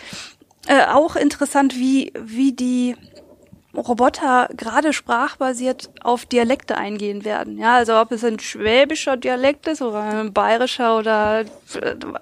Äh, 0.68 0.86
auch 0.86 1.16
interessant, 1.16 1.76
wie, 1.76 2.14
wie 2.20 2.52
die 2.52 2.96
Roboter 3.76 4.50
gerade 4.58 4.94
sprachbasiert 4.94 5.92
auf 6.04 6.26
Dialekte 6.26 6.76
eingehen 6.76 7.24
werden. 7.24 7.60
Ja, 7.60 7.76
also 7.76 8.00
ob 8.00 8.12
es 8.12 8.24
ein 8.24 8.40
schwäbischer 8.40 9.16
Dialekt 9.16 9.68
ist 9.68 9.84
oder 9.84 10.02
ein 10.02 10.34
bayerischer 10.34 10.98
oder 10.98 11.46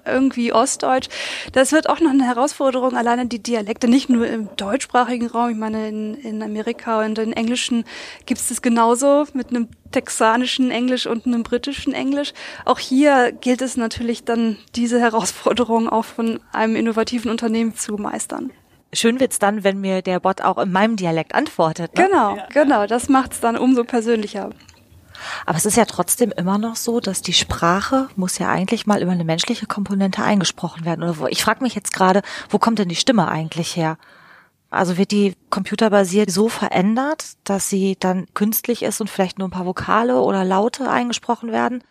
irgendwie 0.04 0.52
ostdeutsch. 0.52 1.08
Das 1.52 1.72
wird 1.72 1.88
auch 1.88 2.00
noch 2.00 2.10
eine 2.10 2.26
Herausforderung, 2.26 2.96
alleine 2.96 3.26
die 3.26 3.42
Dialekte, 3.42 3.88
nicht 3.88 4.10
nur 4.10 4.26
im 4.26 4.54
deutschsprachigen 4.56 5.26
Raum. 5.26 5.50
Ich 5.50 5.56
meine, 5.56 5.88
in, 5.88 6.14
in 6.16 6.42
Amerika 6.42 7.02
und 7.02 7.18
in 7.18 7.32
Englischen 7.32 7.84
gibt 8.26 8.40
es 8.40 8.48
das 8.48 8.60
genauso 8.60 9.24
mit 9.32 9.48
einem 9.48 9.68
texanischen 9.90 10.70
Englisch 10.70 11.06
und 11.06 11.24
einem 11.26 11.44
britischen 11.44 11.94
Englisch. 11.94 12.34
Auch 12.66 12.78
hier 12.78 13.32
gilt 13.32 13.62
es 13.62 13.78
natürlich 13.78 14.24
dann, 14.24 14.58
diese 14.76 15.00
Herausforderung 15.00 15.88
auch 15.88 16.04
von 16.04 16.40
einem 16.52 16.76
innovativen 16.76 17.30
Unternehmen 17.30 17.74
zu 17.74 17.94
meistern 17.94 18.52
schön 18.92 19.20
wird's 19.20 19.38
dann, 19.38 19.64
wenn 19.64 19.80
mir 19.80 20.02
der 20.02 20.20
Bot 20.20 20.42
auch 20.42 20.58
in 20.58 20.72
meinem 20.72 20.96
Dialekt 20.96 21.34
antwortet. 21.34 21.96
Ne? 21.96 22.06
Genau, 22.06 22.36
ja. 22.36 22.46
genau. 22.52 22.86
Das 22.86 23.08
macht's 23.08 23.40
dann 23.40 23.56
umso 23.56 23.84
persönlicher. 23.84 24.50
Aber 25.46 25.58
es 25.58 25.66
ist 25.66 25.76
ja 25.76 25.84
trotzdem 25.84 26.32
immer 26.36 26.58
noch 26.58 26.76
so, 26.76 27.00
dass 27.00 27.22
die 27.22 27.32
Sprache 27.32 28.08
muss 28.16 28.38
ja 28.38 28.48
eigentlich 28.48 28.86
mal 28.86 29.02
über 29.02 29.12
eine 29.12 29.24
menschliche 29.24 29.66
Komponente 29.66 30.22
eingesprochen 30.22 30.84
werden. 30.84 31.02
Oder 31.02 31.30
ich 31.30 31.42
frage 31.42 31.62
mich 31.62 31.74
jetzt 31.74 31.92
gerade, 31.92 32.22
wo 32.48 32.58
kommt 32.58 32.78
denn 32.78 32.88
die 32.88 32.96
Stimme 32.96 33.28
eigentlich 33.28 33.76
her? 33.76 33.98
Also 34.70 34.98
wird 34.98 35.12
die 35.12 35.34
computerbasiert 35.50 36.30
so 36.30 36.48
verändert, 36.48 37.24
dass 37.44 37.70
sie 37.70 37.96
dann 37.98 38.26
künstlich 38.34 38.82
ist 38.82 39.00
und 39.00 39.08
vielleicht 39.08 39.38
nur 39.38 39.48
ein 39.48 39.52
paar 39.52 39.66
Vokale 39.66 40.20
oder 40.20 40.44
Laute 40.44 40.90
eingesprochen 40.90 41.52
werden? 41.52 41.82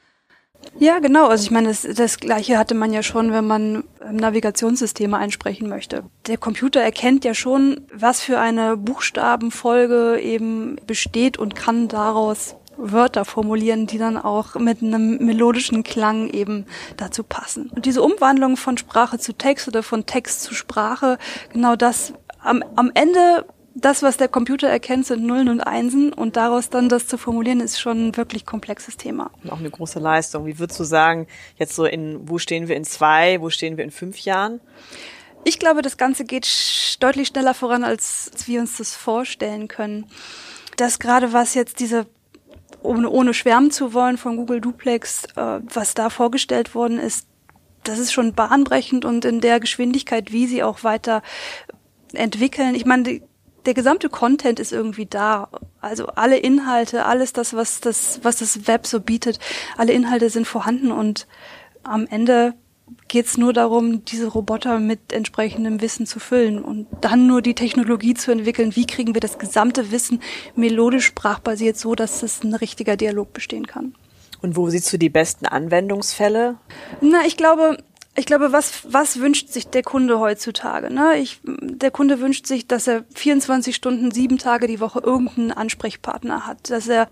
Ja, 0.79 0.99
genau. 0.99 1.27
Also 1.27 1.43
ich 1.43 1.51
meine, 1.51 1.69
das, 1.69 1.81
das 1.81 2.19
Gleiche 2.19 2.57
hatte 2.57 2.75
man 2.75 2.93
ja 2.93 3.01
schon, 3.01 3.31
wenn 3.31 3.47
man 3.47 3.83
Navigationssysteme 4.11 5.17
einsprechen 5.17 5.69
möchte. 5.69 6.03
Der 6.27 6.37
Computer 6.37 6.81
erkennt 6.81 7.25
ja 7.25 7.33
schon, 7.33 7.81
was 7.93 8.21
für 8.21 8.39
eine 8.39 8.77
Buchstabenfolge 8.77 10.19
eben 10.19 10.77
besteht 10.85 11.37
und 11.37 11.55
kann 11.55 11.87
daraus 11.87 12.55
Wörter 12.77 13.25
formulieren, 13.25 13.87
die 13.87 13.97
dann 13.97 14.17
auch 14.17 14.53
mit 14.55 14.83
einem 14.83 15.17
melodischen 15.17 15.83
Klang 15.83 16.29
eben 16.29 16.65
dazu 16.95 17.23
passen. 17.23 17.71
Und 17.75 17.85
diese 17.85 18.03
Umwandlung 18.03 18.55
von 18.55 18.77
Sprache 18.77 19.17
zu 19.17 19.33
Text 19.33 19.67
oder 19.67 19.81
von 19.81 20.05
Text 20.05 20.43
zu 20.43 20.53
Sprache, 20.53 21.17
genau 21.51 21.75
das 21.75 22.13
am, 22.39 22.63
am 22.75 22.91
Ende 22.93 23.45
das, 23.79 24.01
was 24.01 24.17
der 24.17 24.27
Computer 24.27 24.67
erkennt, 24.67 25.05
sind 25.05 25.23
Nullen 25.23 25.49
und 25.49 25.61
Einsen 25.61 26.11
und 26.11 26.35
daraus 26.35 26.69
dann 26.69 26.89
das 26.89 27.07
zu 27.07 27.17
formulieren, 27.17 27.59
ist 27.59 27.79
schon 27.79 28.07
ein 28.07 28.17
wirklich 28.17 28.45
komplexes 28.45 28.97
Thema. 28.97 29.29
auch 29.49 29.59
eine 29.59 29.69
große 29.69 29.99
Leistung. 29.99 30.45
Wie 30.45 30.57
würdest 30.57 30.79
du 30.79 30.83
sagen, 30.83 31.27
jetzt 31.57 31.75
so 31.75 31.85
in, 31.85 32.27
wo 32.27 32.39
stehen 32.39 32.67
wir 32.67 32.75
in 32.75 32.85
zwei, 32.85 33.39
wo 33.39 33.49
stehen 33.49 33.77
wir 33.77 33.83
in 33.83 33.91
fünf 33.91 34.19
Jahren? 34.19 34.59
Ich 35.43 35.59
glaube, 35.59 35.81
das 35.81 35.97
Ganze 35.97 36.25
geht 36.25 36.47
deutlich 36.99 37.27
schneller 37.27 37.53
voran, 37.53 37.83
als, 37.83 38.29
als 38.33 38.47
wir 38.47 38.59
uns 38.59 38.77
das 38.77 38.95
vorstellen 38.95 39.67
können. 39.67 40.07
Das 40.77 40.99
gerade 40.99 41.31
was 41.31 41.53
jetzt 41.53 41.79
diese 41.79 42.07
ohne, 42.81 43.09
ohne 43.09 43.33
schwärmen 43.33 43.71
zu 43.71 43.93
wollen 43.93 44.17
von 44.17 44.37
Google 44.37 44.61
Duplex, 44.61 45.25
äh, 45.35 45.59
was 45.73 45.93
da 45.93 46.09
vorgestellt 46.09 46.75
worden 46.75 46.99
ist, 46.99 47.27
das 47.83 47.99
ist 47.99 48.11
schon 48.11 48.33
bahnbrechend 48.33 49.05
und 49.05 49.23
in 49.23 49.39
der 49.39 49.59
Geschwindigkeit, 49.59 50.31
wie 50.31 50.47
sie 50.47 50.63
auch 50.63 50.83
weiter 50.83 51.21
entwickeln. 52.13 52.75
Ich 52.75 52.85
meine, 52.85 53.03
die, 53.03 53.23
der 53.67 53.73
gesamte 53.73 54.09
Content 54.09 54.59
ist 54.59 54.71
irgendwie 54.71 55.05
da. 55.05 55.49
Also 55.81 56.07
alle 56.07 56.37
Inhalte, 56.37 57.05
alles 57.05 57.33
das, 57.33 57.53
was 57.53 57.81
das, 57.81 58.21
was 58.23 58.37
das 58.37 58.67
Web 58.67 58.87
so 58.87 58.99
bietet, 59.01 59.39
alle 59.77 59.93
Inhalte 59.93 60.29
sind 60.29 60.47
vorhanden 60.47 60.91
und 60.91 61.27
am 61.83 62.07
Ende 62.07 62.53
geht's 63.09 63.37
nur 63.37 63.51
darum, 63.51 64.05
diese 64.05 64.27
Roboter 64.27 64.79
mit 64.79 65.11
entsprechendem 65.11 65.81
Wissen 65.81 66.05
zu 66.05 66.19
füllen 66.19 66.61
und 66.63 66.87
dann 67.01 67.27
nur 67.27 67.41
die 67.41 67.55
Technologie 67.55 68.13
zu 68.13 68.31
entwickeln. 68.31 68.75
Wie 68.75 68.87
kriegen 68.87 69.13
wir 69.13 69.21
das 69.21 69.37
gesamte 69.37 69.91
Wissen 69.91 70.21
melodisch 70.55 71.05
sprachbasiert 71.05 71.77
so, 71.77 71.95
dass 71.95 72.23
es 72.23 72.43
ein 72.43 72.53
richtiger 72.53 72.95
Dialog 72.95 73.33
bestehen 73.33 73.67
kann? 73.67 73.93
Und 74.41 74.55
wo 74.55 74.69
siehst 74.69 74.91
du 74.93 74.97
die 74.97 75.09
besten 75.09 75.45
Anwendungsfälle? 75.45 76.55
Na, 77.01 77.25
ich 77.25 77.37
glaube, 77.37 77.77
ich 78.17 78.25
glaube, 78.25 78.51
was, 78.51 78.91
was 78.91 79.19
wünscht 79.19 79.49
sich 79.49 79.67
der 79.67 79.83
Kunde 79.83 80.19
heutzutage? 80.19 80.91
Ne? 80.91 81.19
Ich, 81.19 81.39
der 81.43 81.91
Kunde 81.91 82.19
wünscht 82.19 82.47
sich, 82.47 82.67
dass 82.67 82.87
er 82.87 83.05
24 83.13 83.75
Stunden, 83.75 84.09
sieben 84.09 84.39
Tage 84.39 84.65
die 84.65 84.79
Woche 84.79 84.99
irgendeinen 84.99 85.51
Ansprechpartner 85.51 86.47
hat, 86.47 86.71
dass 86.71 86.87
er 86.87 87.09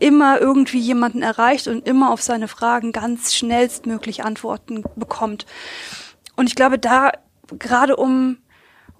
immer 0.00 0.40
irgendwie 0.40 0.80
jemanden 0.80 1.22
erreicht 1.22 1.68
und 1.68 1.86
immer 1.86 2.10
auf 2.10 2.20
seine 2.20 2.48
Fragen 2.48 2.90
ganz 2.90 3.32
schnellstmöglich 3.32 4.24
Antworten 4.24 4.82
bekommt. 4.96 5.46
Und 6.34 6.48
ich 6.48 6.56
glaube, 6.56 6.80
da 6.80 7.12
gerade 7.58 7.94
um 7.96 8.38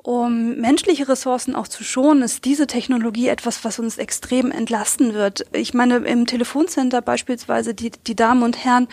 um 0.03 0.57
menschliche 0.57 1.09
Ressourcen 1.09 1.55
auch 1.55 1.69
zu 1.69 1.85
schonen, 1.85 2.23
ist 2.23 2.47
diese 2.47 2.67
Technologie 2.67 3.29
etwas, 3.29 3.65
was 3.67 3.79
uns 3.79 3.99
extrem 3.99 4.51
entlasten 4.51 5.13
wird. 5.13 5.45
Ich 5.53 5.75
meine, 5.75 5.97
im 5.97 6.27
Telefoncenter 6.27 7.03
beispielsweise, 7.03 7.75
die, 7.75 7.91
die 7.91 8.17
Damen 8.17 8.43
und 8.43 8.65
Herren, 8.65 8.89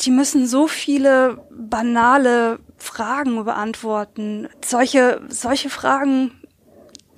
die 0.00 0.10
müssen 0.10 0.46
so 0.46 0.66
viele 0.66 1.38
banale 1.50 2.58
Fragen 2.76 3.44
beantworten. 3.44 4.48
Solche, 4.64 5.20
solche 5.28 5.70
Fragen, 5.70 6.32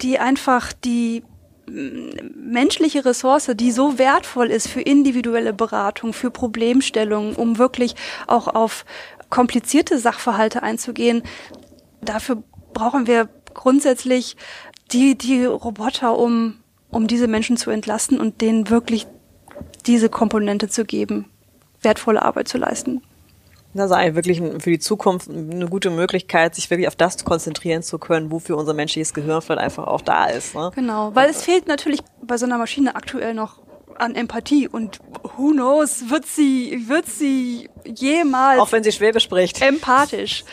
die 0.00 0.18
einfach 0.18 0.72
die 0.72 1.24
mm, 1.68 2.50
menschliche 2.50 3.04
Ressource, 3.04 3.50
die 3.54 3.72
so 3.72 3.98
wertvoll 3.98 4.48
ist 4.48 4.68
für 4.68 4.80
individuelle 4.80 5.52
Beratung, 5.52 6.12
für 6.12 6.30
Problemstellungen, 6.30 7.34
um 7.34 7.58
wirklich 7.58 7.94
auch 8.26 8.46
auf 8.46 8.84
komplizierte 9.28 9.98
Sachverhalte 9.98 10.62
einzugehen, 10.62 11.22
dafür 12.00 12.42
brauchen 12.72 13.06
wir 13.06 13.28
grundsätzlich 13.54 14.36
die, 14.92 15.18
die 15.18 15.44
Roboter, 15.44 16.16
um, 16.16 16.60
um 16.90 17.08
diese 17.08 17.26
Menschen 17.26 17.56
zu 17.56 17.70
entlasten 17.70 18.20
und 18.20 18.40
denen 18.40 18.70
wirklich 18.70 19.06
diese 19.86 20.08
Komponente 20.08 20.68
zu 20.68 20.84
geben 20.84 21.26
wertvolle 21.82 22.22
Arbeit 22.22 22.48
zu 22.48 22.58
leisten. 22.58 23.02
Das 23.74 23.90
ist 23.90 23.96
eigentlich 23.96 24.14
wirklich 24.14 24.62
für 24.62 24.70
die 24.70 24.78
Zukunft 24.78 25.28
eine 25.28 25.68
gute 25.68 25.90
Möglichkeit, 25.90 26.54
sich 26.54 26.70
wirklich 26.70 26.88
auf 26.88 26.96
das 26.96 27.24
konzentrieren 27.24 27.82
zu 27.82 27.98
können, 27.98 28.30
wofür 28.30 28.56
unser 28.56 28.74
menschliches 28.74 29.12
Gehirn 29.12 29.42
vielleicht 29.42 29.60
einfach 29.60 29.86
auch 29.86 30.00
da 30.00 30.26
ist. 30.26 30.54
Ne? 30.54 30.70
Genau, 30.74 31.14
weil 31.14 31.28
es 31.28 31.42
fehlt 31.42 31.68
natürlich 31.68 32.00
bei 32.22 32.38
so 32.38 32.46
einer 32.46 32.58
Maschine 32.58 32.96
aktuell 32.96 33.34
noch 33.34 33.60
an 33.96 34.14
Empathie 34.14 34.68
und 34.68 35.00
who 35.36 35.50
knows, 35.50 36.08
wird 36.08 36.26
sie, 36.26 36.84
wird 36.88 37.06
sie 37.06 37.68
jemals. 37.84 38.60
Auch 38.60 38.72
wenn 38.72 38.84
sie 38.84 38.92
Schwäbisch 38.92 39.24
spricht. 39.24 39.60
Empathisch 39.60 40.44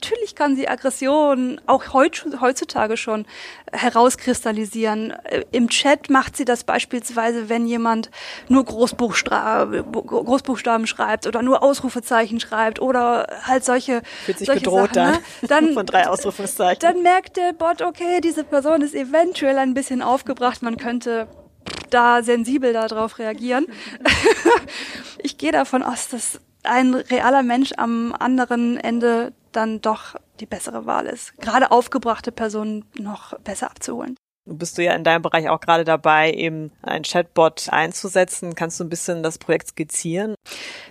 natürlich 0.00 0.34
kann 0.34 0.56
sie 0.56 0.66
Aggression 0.66 1.60
auch 1.66 1.92
heutzutage 1.92 2.96
schon 2.96 3.26
herauskristallisieren. 3.70 5.12
Äh, 5.24 5.44
Im 5.52 5.68
Chat 5.68 6.08
macht 6.10 6.36
sie 6.36 6.44
das 6.44 6.64
beispielsweise, 6.64 7.48
wenn 7.48 7.64
jemand 7.66 8.10
nur 8.48 8.64
Großbuchstaben 8.64 10.86
schreibt 10.86 11.26
oder 11.26 11.42
nur 11.42 11.62
Ausrufezeichen 11.62 12.40
schreibt 12.40 12.80
oder 12.80 13.26
halt 13.42 13.64
solche. 13.64 14.02
Fühlt 14.24 14.38
sich 14.38 14.46
solche 14.46 14.62
bedroht 14.62 14.94
Sachen, 14.94 15.12
ne? 15.12 15.20
dann. 15.48 15.74
Von 15.80 15.86
drei 15.86 16.08
Ausrufezeichen. 16.08 16.80
Dann 16.80 17.02
merkt 17.02 17.36
der 17.36 17.52
Bot, 17.52 17.82
okay, 17.82 18.20
diese 18.22 18.44
Person 18.44 18.80
ist 18.82 18.94
eventuell 18.94 19.58
ein 19.58 19.74
bisschen 19.74 20.00
aufgebracht, 20.02 20.62
man 20.62 20.78
könnte 20.78 21.28
da 21.90 22.22
sensibel 22.22 22.72
darauf 22.72 23.18
reagieren. 23.18 23.66
ich 25.18 25.36
gehe 25.36 25.52
davon 25.52 25.82
aus, 25.82 26.08
dass 26.08 26.40
ein 26.64 26.94
realer 26.94 27.42
Mensch 27.42 27.72
am 27.76 28.14
anderen 28.18 28.76
Ende 28.76 29.32
dann 29.52 29.80
doch 29.80 30.16
die 30.40 30.46
bessere 30.46 30.86
Wahl 30.86 31.06
ist. 31.06 31.36
Gerade 31.38 31.70
aufgebrachte 31.70 32.32
Personen 32.32 32.84
noch 32.98 33.38
besser 33.40 33.70
abzuholen. 33.70 34.16
Bist 34.46 34.78
du 34.78 34.82
ja 34.82 34.94
in 34.94 35.04
deinem 35.04 35.20
Bereich 35.20 35.48
auch 35.50 35.60
gerade 35.60 35.84
dabei, 35.84 36.32
eben 36.32 36.72
ein 36.82 37.02
Chatbot 37.02 37.68
einzusetzen. 37.70 38.54
Kannst 38.54 38.80
du 38.80 38.84
ein 38.84 38.88
bisschen 38.88 39.22
das 39.22 39.38
Projekt 39.38 39.68
skizzieren? 39.68 40.34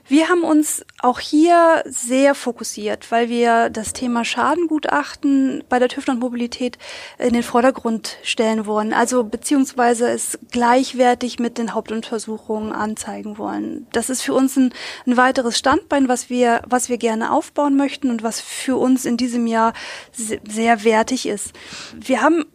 Wir 0.08 0.30
haben 0.30 0.44
uns 0.44 0.86
auch 1.00 1.20
hier 1.20 1.84
sehr 1.86 2.36
fokussiert, 2.36 3.12
weil 3.12 3.28
wir 3.28 3.70
das 3.72 3.94
Thema 3.94 4.24
Schadengutachten 4.24 5.64
bei 5.68 5.80
der 5.80 5.90
TÜV 5.90 6.08
und 6.10 6.20
Mobilität 6.20 6.78
in 7.18 7.34
den 7.34 7.44
Vordergrund 7.44 8.18
stellen 8.24 8.68
wollen. 8.68 8.94
Also 8.94 9.24
beziehungsweise 9.24 10.10
es 10.10 10.38
gleichwertig 10.52 11.40
mit 11.40 11.58
den 11.58 11.74
Hauptuntersuchungen 11.74 12.72
anzeigen 12.72 13.40
wollen. 13.40 13.88
Das 13.92 14.12
ist 14.12 14.22
für 14.22 14.34
uns 14.34 14.58
ein, 14.58 14.74
ein 15.08 15.18
weiteres 15.18 15.58
Standbein, 15.58 16.08
was 16.08 16.30
wir, 16.30 16.62
was 16.68 16.88
wir 16.88 16.98
gerne 16.98 17.32
aufbauen 17.32 17.76
möchten 17.76 18.12
und 18.12 18.22
was 18.22 18.40
für 18.40 18.78
uns 18.78 19.06
in 19.06 19.18
diesem 19.18 19.48
Jahr 19.48 19.74
sehr 20.12 20.84
wertig 20.84 21.28
ist. 21.28 21.54
Wir 21.96 22.22
haben 22.22 22.46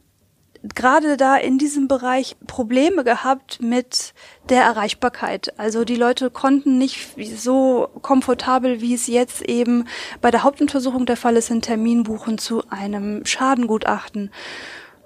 gerade 0.75 1.17
da 1.17 1.37
in 1.37 1.59
diesem 1.59 1.89
Bereich 1.89 2.37
Probleme 2.47 3.05
gehabt 3.05 3.61
mit 3.61 4.15
der 4.49 4.63
Erreichbarkeit. 4.63 5.59
Also 5.59 5.85
die 5.85 5.97
Leute 5.97 6.31
konnten 6.31 6.79
nicht 6.79 7.09
so 7.37 7.89
komfortabel, 8.03 8.81
wie 8.81 8.95
es 8.95 9.07
jetzt 9.07 9.43
eben 9.43 9.87
bei 10.21 10.31
der 10.31 10.43
Hauptuntersuchung 10.43 11.07
der 11.07 11.17
Fall 11.17 11.37
ist, 11.37 11.51
einen 11.51 11.63
Termin 11.63 12.05
buchen 12.05 12.39
zu 12.39 12.63
einem 12.71 13.27
Schadengutachten. 13.27 14.31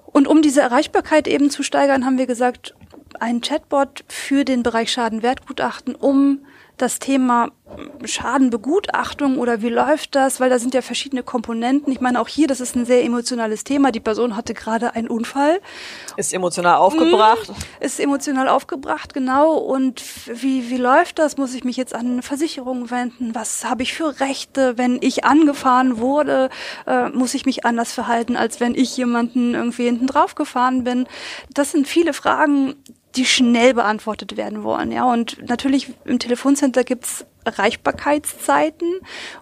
Und 0.05 0.27
um 0.27 0.41
diese 0.41 0.61
Erreichbarkeit 0.61 1.27
eben 1.27 1.49
zu 1.49 1.61
steigern, 1.61 2.05
haben 2.05 2.17
wir 2.17 2.27
gesagt, 2.27 2.73
ein 3.19 3.41
Chatbot 3.41 4.03
für 4.07 4.45
den 4.45 4.63
Bereich 4.63 4.91
Schadenwertgutachten, 4.91 5.95
um 5.95 6.39
das 6.81 6.99
Thema 6.99 7.51
Schadenbegutachtung 8.03 9.37
oder 9.37 9.61
wie 9.61 9.69
läuft 9.69 10.15
das? 10.15 10.39
Weil 10.39 10.49
da 10.49 10.59
sind 10.59 10.73
ja 10.73 10.81
verschiedene 10.81 11.23
Komponenten. 11.23 11.91
Ich 11.91 12.01
meine, 12.01 12.19
auch 12.19 12.27
hier, 12.27 12.47
das 12.47 12.61
ist 12.61 12.75
ein 12.75 12.85
sehr 12.85 13.03
emotionales 13.03 13.63
Thema. 13.63 13.91
Die 13.91 13.99
Person 13.99 14.35
hatte 14.35 14.53
gerade 14.53 14.95
einen 14.95 15.07
Unfall. 15.07 15.59
Ist 16.17 16.33
emotional 16.33 16.75
aufgebracht. 16.75 17.49
Mhm, 17.49 17.55
ist 17.81 17.99
emotional 17.99 18.47
aufgebracht, 18.47 19.13
genau. 19.13 19.53
Und 19.57 20.01
wie, 20.25 20.69
wie 20.69 20.77
läuft 20.77 21.19
das? 21.19 21.37
Muss 21.37 21.53
ich 21.53 21.63
mich 21.63 21.77
jetzt 21.77 21.93
an 21.93 22.13
eine 22.13 22.21
Versicherung 22.21 22.89
wenden? 22.89 23.35
Was 23.35 23.65
habe 23.65 23.83
ich 23.83 23.93
für 23.93 24.19
Rechte? 24.19 24.77
Wenn 24.77 24.97
ich 25.01 25.25
angefahren 25.25 25.99
wurde, 25.99 26.49
äh, 26.87 27.09
muss 27.09 27.33
ich 27.33 27.45
mich 27.45 27.65
anders 27.65 27.91
verhalten, 27.91 28.35
als 28.35 28.59
wenn 28.59 28.73
ich 28.73 28.95
jemanden 28.97 29.53
irgendwie 29.53 29.85
hinten 29.85 30.07
drauf 30.07 30.35
gefahren 30.35 30.83
bin? 30.83 31.07
Das 31.53 31.71
sind 31.71 31.87
viele 31.87 32.13
Fragen, 32.13 32.75
die 33.19 33.25
schnell 33.25 33.73
beantwortet 33.73 34.37
werden 34.37 34.63
wollen. 34.63 34.93
Ja, 34.93 35.03
und 35.03 35.37
natürlich 35.47 35.93
im 36.05 36.19
Telefoncenter 36.19 36.85
gibt's 36.85 37.25
Erreichbarkeitszeiten 37.43 38.99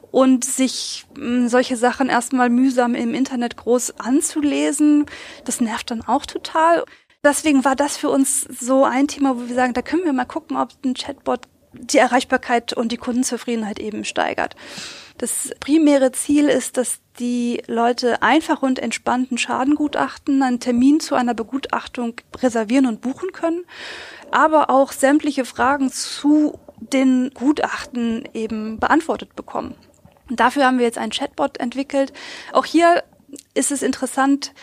und 0.10 0.43
sich 0.43 1.05
mh, 1.15 1.24
hm, 1.24 1.48
solche 1.48 1.77
Sachen 1.77 2.10
erstmal 2.10 2.50
mühsam 2.50 2.96
im 2.96 3.13
Internet 3.13 3.55
groß 3.55 4.00
anzulesen, 4.00 5.05
das 5.46 5.62
nervt 5.62 5.91
dann 5.91 6.01
auch 6.01 6.25
total. 6.25 6.84
Deswegen 7.24 7.65
war 7.65 7.75
das 7.75 7.98
für 7.98 8.10
uns 8.10 8.41
so 8.41 8.84
ein 8.84 9.07
Thema, 9.07 9.36
wo 9.38 9.48
wir 9.48 9.55
sagen, 9.55 9.74
da 9.74 9.84
können 9.84 10.05
wir 10.05 10.13
mal 10.13 10.25
gucken, 10.25 10.57
ob 10.57 10.69
ein 10.84 10.96
Chatbot 10.96 11.41
die 11.74 12.00
Erreichbarkeit 12.00 12.74
und 12.74 12.91
die 12.91 12.98
Kundenzufriedenheit 12.98 13.77
eben 13.77 14.05
steigert. 14.05 14.55
Das 15.17 15.51
primäre 15.59 16.12
Ziel 16.12 16.47
ist, 16.47 16.77
dass 16.77 17.00
die 17.19 17.63
Leute 17.67 18.21
einfach 18.21 18.62
und 18.62 18.77
entspannten 18.77 19.38
Schadengutachten, 19.38 20.43
einen 20.43 20.59
Termin 20.59 21.00
zu 21.00 21.15
einer 21.15 21.33
Begutachtung 21.33 22.15
reservieren 22.38 22.86
und 22.86 23.01
buchen 23.01 23.31
können, 23.31 23.65
aber 24.31 24.69
auch 24.69 24.91
sämtliche 24.91 25.45
Fragen 25.45 25.91
zu 25.91 26.59
den 26.79 27.31
Gutachten 27.33 28.29
eben 28.33 28.79
beantwortet 28.79 29.36
bekommen. 29.36 29.75
Und 30.29 30.39
dafür 30.39 30.65
haben 30.65 30.77
wir 30.77 30.86
jetzt 30.86 30.97
einen 30.97 31.12
Chatbot 31.12 31.57
entwickelt. 31.57 32.13
Auch 32.53 32.65
hier 32.65 33.03
ist 33.55 33.71
es 33.71 33.81
interessant, 33.81 34.53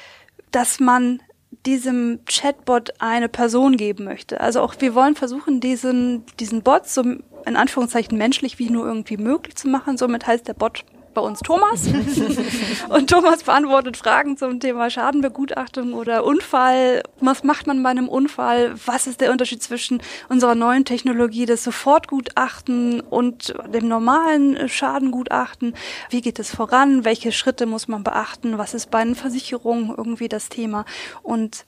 dass 0.52 0.78
man 0.78 1.20
diesem 1.66 2.20
Chatbot 2.26 2.92
eine 3.00 3.28
Person 3.28 3.76
geben 3.76 4.04
möchte. 4.04 4.40
Also 4.40 4.60
auch 4.60 4.74
wir 4.78 4.94
wollen 4.94 5.16
versuchen, 5.16 5.60
diesen, 5.60 6.24
diesen 6.38 6.62
Bot 6.62 6.86
so 6.86 7.02
in 7.46 7.56
Anführungszeichen 7.56 8.16
menschlich 8.18 8.58
wie 8.58 8.70
nur 8.70 8.86
irgendwie 8.86 9.16
möglich 9.16 9.56
zu 9.56 9.68
machen. 9.68 9.96
Somit 9.96 10.26
heißt 10.26 10.48
der 10.48 10.54
Bot 10.54 10.84
bei 11.14 11.20
uns 11.20 11.40
Thomas. 11.40 11.86
und 12.88 13.08
Thomas 13.08 13.44
beantwortet 13.44 13.96
Fragen 13.96 14.36
zum 14.36 14.60
Thema 14.60 14.90
Schadenbegutachtung 14.90 15.94
oder 15.94 16.24
Unfall. 16.24 17.02
Was 17.20 17.44
macht 17.44 17.66
man 17.66 17.82
bei 17.82 17.90
einem 17.90 18.08
Unfall? 18.08 18.74
Was 18.84 19.06
ist 19.06 19.20
der 19.20 19.30
Unterschied 19.30 19.62
zwischen 19.62 20.02
unserer 20.28 20.54
neuen 20.54 20.84
Technologie 20.84 21.46
des 21.46 21.64
Sofortgutachten 21.64 23.00
und 23.00 23.54
dem 23.72 23.88
normalen 23.88 24.68
Schadengutachten? 24.68 25.74
Wie 26.10 26.20
geht 26.20 26.38
es 26.38 26.54
voran? 26.54 27.04
Welche 27.04 27.32
Schritte 27.32 27.66
muss 27.66 27.88
man 27.88 28.04
beachten? 28.04 28.58
Was 28.58 28.74
ist 28.74 28.90
bei 28.90 28.98
einer 28.98 29.14
Versicherung 29.14 29.94
irgendwie 29.96 30.28
das 30.28 30.48
Thema? 30.48 30.84
Und 31.22 31.64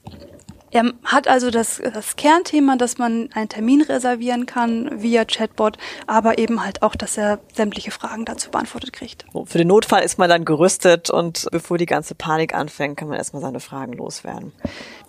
er 0.71 0.93
hat 1.03 1.27
also 1.27 1.49
das, 1.49 1.81
das 1.93 2.15
Kernthema, 2.15 2.75
dass 2.75 2.97
man 2.97 3.29
einen 3.33 3.49
Termin 3.49 3.81
reservieren 3.81 4.45
kann 4.45 5.01
via 5.01 5.25
Chatbot, 5.25 5.77
aber 6.07 6.37
eben 6.37 6.63
halt 6.63 6.81
auch, 6.81 6.95
dass 6.95 7.17
er 7.17 7.39
sämtliche 7.53 7.91
Fragen 7.91 8.25
dazu 8.25 8.51
beantwortet 8.51 8.93
kriegt. 8.93 9.25
Für 9.45 9.57
den 9.57 9.67
Notfall 9.67 10.03
ist 10.03 10.17
man 10.17 10.29
dann 10.29 10.45
gerüstet 10.45 11.09
und 11.09 11.47
bevor 11.51 11.77
die 11.77 11.85
ganze 11.85 12.15
Panik 12.15 12.53
anfängt, 12.53 12.97
kann 12.97 13.07
man 13.07 13.17
erstmal 13.17 13.41
seine 13.41 13.59
Fragen 13.59 13.93
loswerden. 13.93 14.51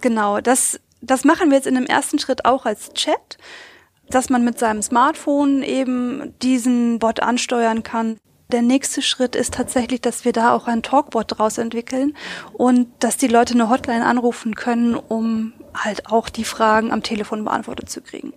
Genau, 0.01 0.41
das, 0.41 0.81
das 1.01 1.25
machen 1.25 1.51
wir 1.51 1.57
jetzt 1.57 1.67
in 1.67 1.75
dem 1.75 1.87
ersten 1.87 2.19
Schritt 2.19 2.45
auch 2.45 2.65
als 2.65 2.93
Chat 2.95 3.39
dass 4.11 4.31
man 4.31 4.45
mit 4.45 4.59
seinem 4.59 4.83
Smartphone 4.83 5.63
eben 5.63 6.35
diesen 6.41 6.99
Bot 6.99 7.21
ansteuern 7.21 7.83
kann. 7.83 8.19
Der 8.51 8.63
nächste 8.63 9.03
Schritt 9.03 9.37
ist 9.37 9.53
tatsächlich, 9.53 10.01
dass 10.01 10.25
wir 10.25 10.33
da 10.33 10.55
auch 10.55 10.67
ein 10.69 10.83
Talkbot 10.83 11.39
draus 11.39 11.59
entwickeln 11.59 12.17
und 12.55 12.89
dass 13.01 13.19
die 13.19 13.29
Leute 13.29 13.53
eine 13.53 13.69
Hotline 13.69 14.07
anrufen 14.07 14.55
können, 14.55 14.95
um 14.95 15.53
halt 15.75 16.07
auch 16.07 16.31
die 16.31 16.45
Fragen 16.45 16.91
am 16.91 17.03
Telefon 17.03 17.45
beantwortet 17.45 17.91
zu 17.91 18.01
kriegen. 18.01 18.33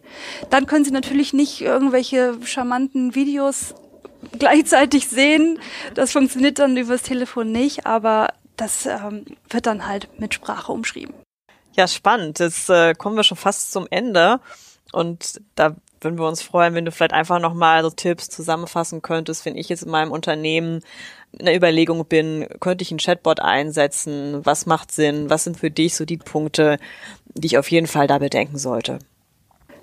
Dann 0.50 0.65
können 0.65 0.84
sie 0.84 0.91
natürlich 0.91 1.32
nicht 1.32 1.62
irgendwelche 1.62 2.38
charmanten 2.44 3.15
Videos 3.15 3.74
gleichzeitig 4.38 5.08
sehen. 5.08 5.60
Das 5.94 6.12
funktioniert 6.12 6.60
dann 6.60 6.75
übers 6.75 7.03
Telefon 7.03 7.53
nicht, 7.53 7.86
aber 7.86 8.34
das 8.58 8.86
ähm, 8.86 9.25
wird 9.50 9.65
dann 9.65 9.88
halt 9.88 10.20
mit 10.20 10.34
Sprache 10.34 10.74
umschrieben. 10.74 11.15
Ja, 11.74 11.88
spannend. 11.88 12.39
Jetzt 12.39 12.70
äh, 12.70 12.94
kommen 12.96 13.15
wir 13.15 13.24
schon 13.24 13.38
fast 13.38 13.72
zum 13.72 13.88
Ende. 13.89 14.41
Und 14.91 15.39
da 15.56 15.75
würden 16.01 16.20
wir 16.20 16.27
uns 16.27 16.41
freuen, 16.41 16.74
wenn 16.74 16.86
du 16.86 16.91
vielleicht 16.91 17.13
einfach 17.13 17.39
nochmal 17.39 17.84
so 17.84 17.89
Tipps 17.89 18.29
zusammenfassen 18.29 19.01
könntest, 19.01 19.46
wenn 19.46 19.55
ich 19.55 19.70
jetzt 19.70 19.84
in 19.84 19.91
meinem 19.91 20.12
Unternehmen 20.12 20.81
in 21.31 21.46
der 21.46 21.55
Überlegung 21.55 22.05
bin, 22.05 22.48
könnte 22.60 22.81
ich 22.81 22.91
einen 22.91 23.00
Chatbot 23.00 23.39
einsetzen? 23.39 24.46
Was 24.46 24.65
macht 24.65 24.91
Sinn? 24.91 25.29
Was 25.29 25.43
sind 25.43 25.58
für 25.58 25.72
dich 25.72 25.96
so 25.96 26.05
die 26.05 26.17
Punkte, 26.17 26.77
die 27.25 27.48
ich 27.48 27.58
auf 27.58 27.70
jeden 27.72 27.88
Fall 27.88 28.08
da 28.08 28.17
bedenken 28.17 28.58
sollte? 28.58 29.00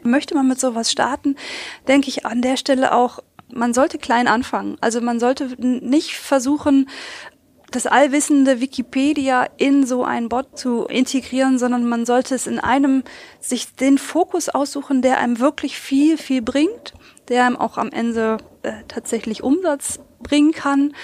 Möchte 0.03 0.35
man 0.35 0.47
mit 0.47 0.61
sowas 0.61 0.93
starten, 0.93 1.37
denke 1.87 2.09
ich 2.09 2.27
an 2.27 2.43
der 2.43 2.57
Stelle 2.57 2.95
auch, 2.95 3.21
man 3.53 3.73
sollte 3.73 3.99
klein 3.99 4.29
anfangen. 4.29 4.77
Also 4.81 5.01
man 5.01 5.21
sollte 5.21 5.57
nicht 5.59 6.17
versuchen, 6.17 6.89
das 7.71 7.87
allwissende 7.87 8.61
Wikipedia 8.61 9.47
in 9.57 9.85
so 9.85 10.05
einen 10.05 10.29
Bot 10.29 10.59
zu 10.59 10.85
integrieren, 10.85 11.59
sondern 11.59 11.87
man 11.87 12.07
sollte 12.07 12.35
es 12.35 12.47
in 12.47 12.59
einem 12.59 13.05
sich 13.41 13.75
den 13.75 13.99
Fokus 13.99 14.49
aussuchen, 14.49 15.03
der 15.03 15.19
einem 15.19 15.39
wirklich 15.39 15.79
viel, 15.79 16.17
viel 16.17 16.43
bringt, 16.43 16.95
der 17.29 17.45
einem 17.45 17.57
auch 17.57 17.77
am 17.77 17.91
Ende 17.91 18.39
äh, 18.63 18.73
tatsächlich 18.89 19.43
Umsatz 19.43 20.01
bringen 20.21 20.53
kann 20.53 20.95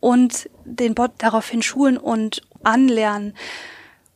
und 0.00 0.48
den 0.64 0.94
Bot 0.94 1.12
daraufhin 1.18 1.62
schulen 1.62 1.98
und 1.98 2.42
anlernen. 2.62 3.34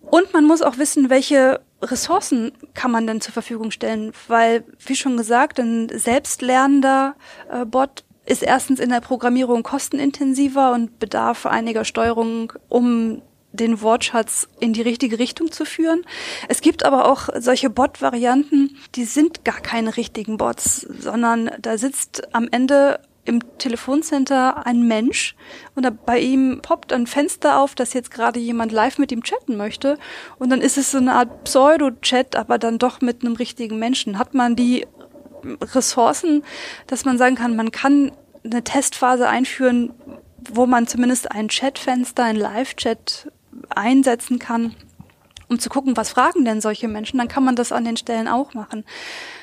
Und 0.00 0.33
man 0.33 0.45
muss 0.45 0.62
auch 0.62 0.78
wissen, 0.78 1.11
welche 1.11 1.61
Ressourcen 1.83 2.52
kann 2.75 2.90
man 2.90 3.07
denn 3.07 3.21
zur 3.21 3.33
Verfügung 3.33 3.71
stellen, 3.71 4.12
weil, 4.28 4.64
wie 4.85 4.97
schon 4.97 5.16
gesagt, 5.16 5.59
ein 5.59 5.88
selbstlernender 5.88 7.14
äh, 7.50 7.64
Bot 7.64 8.04
ist 8.27 8.43
erstens 8.43 8.81
in 8.81 8.91
der 8.91 9.00
Programmierung 9.00 9.62
kostenintensiver 9.62 10.73
und 10.73 10.99
bedarf 10.99 11.47
einiger 11.47 11.85
Steuerung, 11.85 12.53
um 12.69 13.23
den 13.53 13.81
Wortschatz 13.81 14.49
in 14.61 14.73
die 14.73 14.83
richtige 14.83 15.19
Richtung 15.19 15.50
zu 15.50 15.65
führen. 15.65 16.05
Es 16.49 16.61
gibt 16.61 16.85
aber 16.85 17.11
auch 17.11 17.29
solche 17.37 17.71
Bot-Varianten, 17.71 18.77
die 18.95 19.05
sind 19.05 19.45
gar 19.45 19.61
keine 19.61 19.97
richtigen 19.97 20.37
Bots, 20.37 20.83
sondern 20.83 21.50
da 21.61 21.77
sitzt 21.77 22.35
am 22.35 22.49
Ende 22.50 23.00
im 23.25 23.41
Telefoncenter 23.59 24.67
ein 24.67 24.87
Mensch 24.87 25.37
und 25.75 25.87
bei 26.07 26.19
ihm 26.19 26.61
poppt 26.62 26.93
ein 26.93 27.07
Fenster 27.07 27.59
auf, 27.59 27.75
dass 27.75 27.93
jetzt 27.93 28.11
gerade 28.11 28.41
jemand 28.41 28.73
live 28.73 28.99
mit 28.99 29.12
ihm 29.12 29.23
chatten 29.23 29.57
möchte 29.57 29.99
und 30.38 30.51
dann 30.51 30.61
ist 30.61 30.79
es 30.79 30.90
so 30.90 30.99
eine 30.99 31.14
Art 31.14 31.44
Pseudo-Chat, 31.44 32.35
aber 32.35 32.59
dann 32.59 32.79
doch 32.79 33.01
mit 33.01 33.23
einem 33.23 33.37
richtigen 33.37 33.79
Menschen. 33.79 34.18
Hat 34.18 34.35
man 34.35 34.57
die 34.57 34.87
Ressourcen, 35.61 36.42
dass 36.87 37.05
man 37.05 37.18
sagen 37.18 37.37
kann, 37.37 37.57
man 37.57 37.70
kann 37.70 38.12
eine 38.44 38.64
Testphase 38.64 39.29
einführen, 39.29 39.92
wo 40.50 40.66
man 40.66 40.87
zumindest 40.87 41.31
ein 41.31 41.48
Chatfenster, 41.48 42.24
ein 42.24 42.37
Live-Chat 42.37 43.31
einsetzen 43.68 44.38
kann, 44.38 44.74
um 45.48 45.59
zu 45.59 45.68
gucken, 45.68 45.96
was 45.96 46.11
fragen 46.11 46.44
denn 46.44 46.61
solche 46.61 46.88
Menschen, 46.88 47.18
dann 47.18 47.29
kann 47.29 47.44
man 47.44 47.57
das 47.57 47.72
an 47.72 47.85
den 47.85 47.96
Stellen 47.96 48.29
auch 48.29 48.55
machen. 48.55 48.85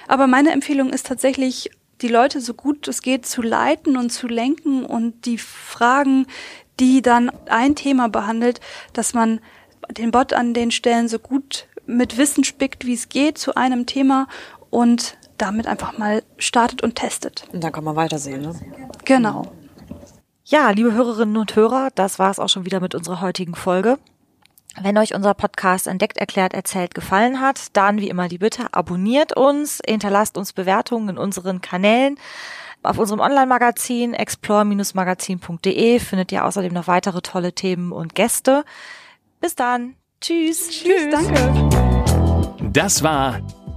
Aber 0.07 0.27
meine 0.27 0.51
Empfehlung 0.51 0.89
ist 0.89 1.05
tatsächlich, 1.05 1.69
die 2.01 2.07
Leute 2.07 2.41
so 2.41 2.53
gut 2.53 2.88
es 2.88 3.01
geht 3.01 3.25
zu 3.25 3.41
leiten 3.41 3.97
und 3.97 4.12
zu 4.12 4.27
lenken 4.27 4.86
und 4.86 5.25
die 5.25 5.38
Fragen, 5.38 6.27
die 6.79 7.01
dann 7.01 7.31
ein 7.47 7.75
Thema 7.75 8.07
behandelt, 8.07 8.62
dass 8.93 9.13
man 9.13 9.41
den 9.91 10.12
Bot 10.12 10.33
an 10.33 10.53
den 10.53 10.71
Stellen 10.71 11.07
so 11.07 11.19
gut 11.19 11.67
mit 11.86 12.17
Wissen 12.17 12.43
spickt, 12.43 12.86
wie 12.86 12.93
es 12.93 13.10
geht 13.10 13.38
zu 13.38 13.55
einem 13.55 13.86
Thema 13.86 14.27
und 14.69 15.17
damit 15.38 15.67
einfach 15.67 15.97
mal 15.97 16.23
startet 16.38 16.82
und 16.84 16.95
testet. 16.95 17.45
Und 17.52 17.63
dann 17.63 17.71
kann 17.71 17.84
man 17.84 17.95
weitersehen, 17.95 18.41
ne? 18.41 18.56
Genau. 19.06 19.52
Ja, 20.45 20.69
liebe 20.71 20.93
Hörerinnen 20.93 21.38
und 21.38 21.56
Hörer, 21.56 21.89
das 21.95 22.19
war 22.19 22.32
es 22.32 22.39
auch 22.39 22.50
schon 22.50 22.65
wieder 22.65 22.80
mit 22.80 22.95
unserer 22.95 23.21
heutigen 23.21 23.56
Folge. 23.56 23.97
Wenn 24.80 24.97
euch 24.97 25.15
unser 25.15 25.34
Podcast 25.34 25.88
Entdeckt, 25.88 26.17
Erklärt, 26.17 26.54
Erzählt 26.54 26.93
gefallen 26.93 27.41
hat, 27.41 27.76
dann 27.76 27.97
wie 28.00 28.10
immer 28.10 28.28
die 28.28 28.38
Bitte, 28.38 28.67
abonniert 28.71 29.36
uns, 29.36 29.82
hinterlasst 29.86 30.38
uns 30.38 30.54
Bewertungen 30.54 31.10
in 31.10 31.17
unseren 31.17 31.62
Kanälen. 31.62 32.17
Auf 32.84 33.00
unserem 33.00 33.19
Online-Magazin 33.19 34.13
explore-magazin.de 34.13 36.00
findet 36.00 36.32
ihr 36.32 36.45
außerdem 36.45 36.73
noch 36.73 36.88
weitere 36.88 37.21
tolle 37.21 37.54
Themen 37.54 37.91
und 37.91 38.13
Gäste. 38.15 38.63
Bis 39.41 39.56
dann. 39.56 39.95
Tschüss. 40.21 40.69
Tschüss. 40.69 41.10
Danke. 41.12 41.69
Das 42.71 43.04
war 43.04 43.41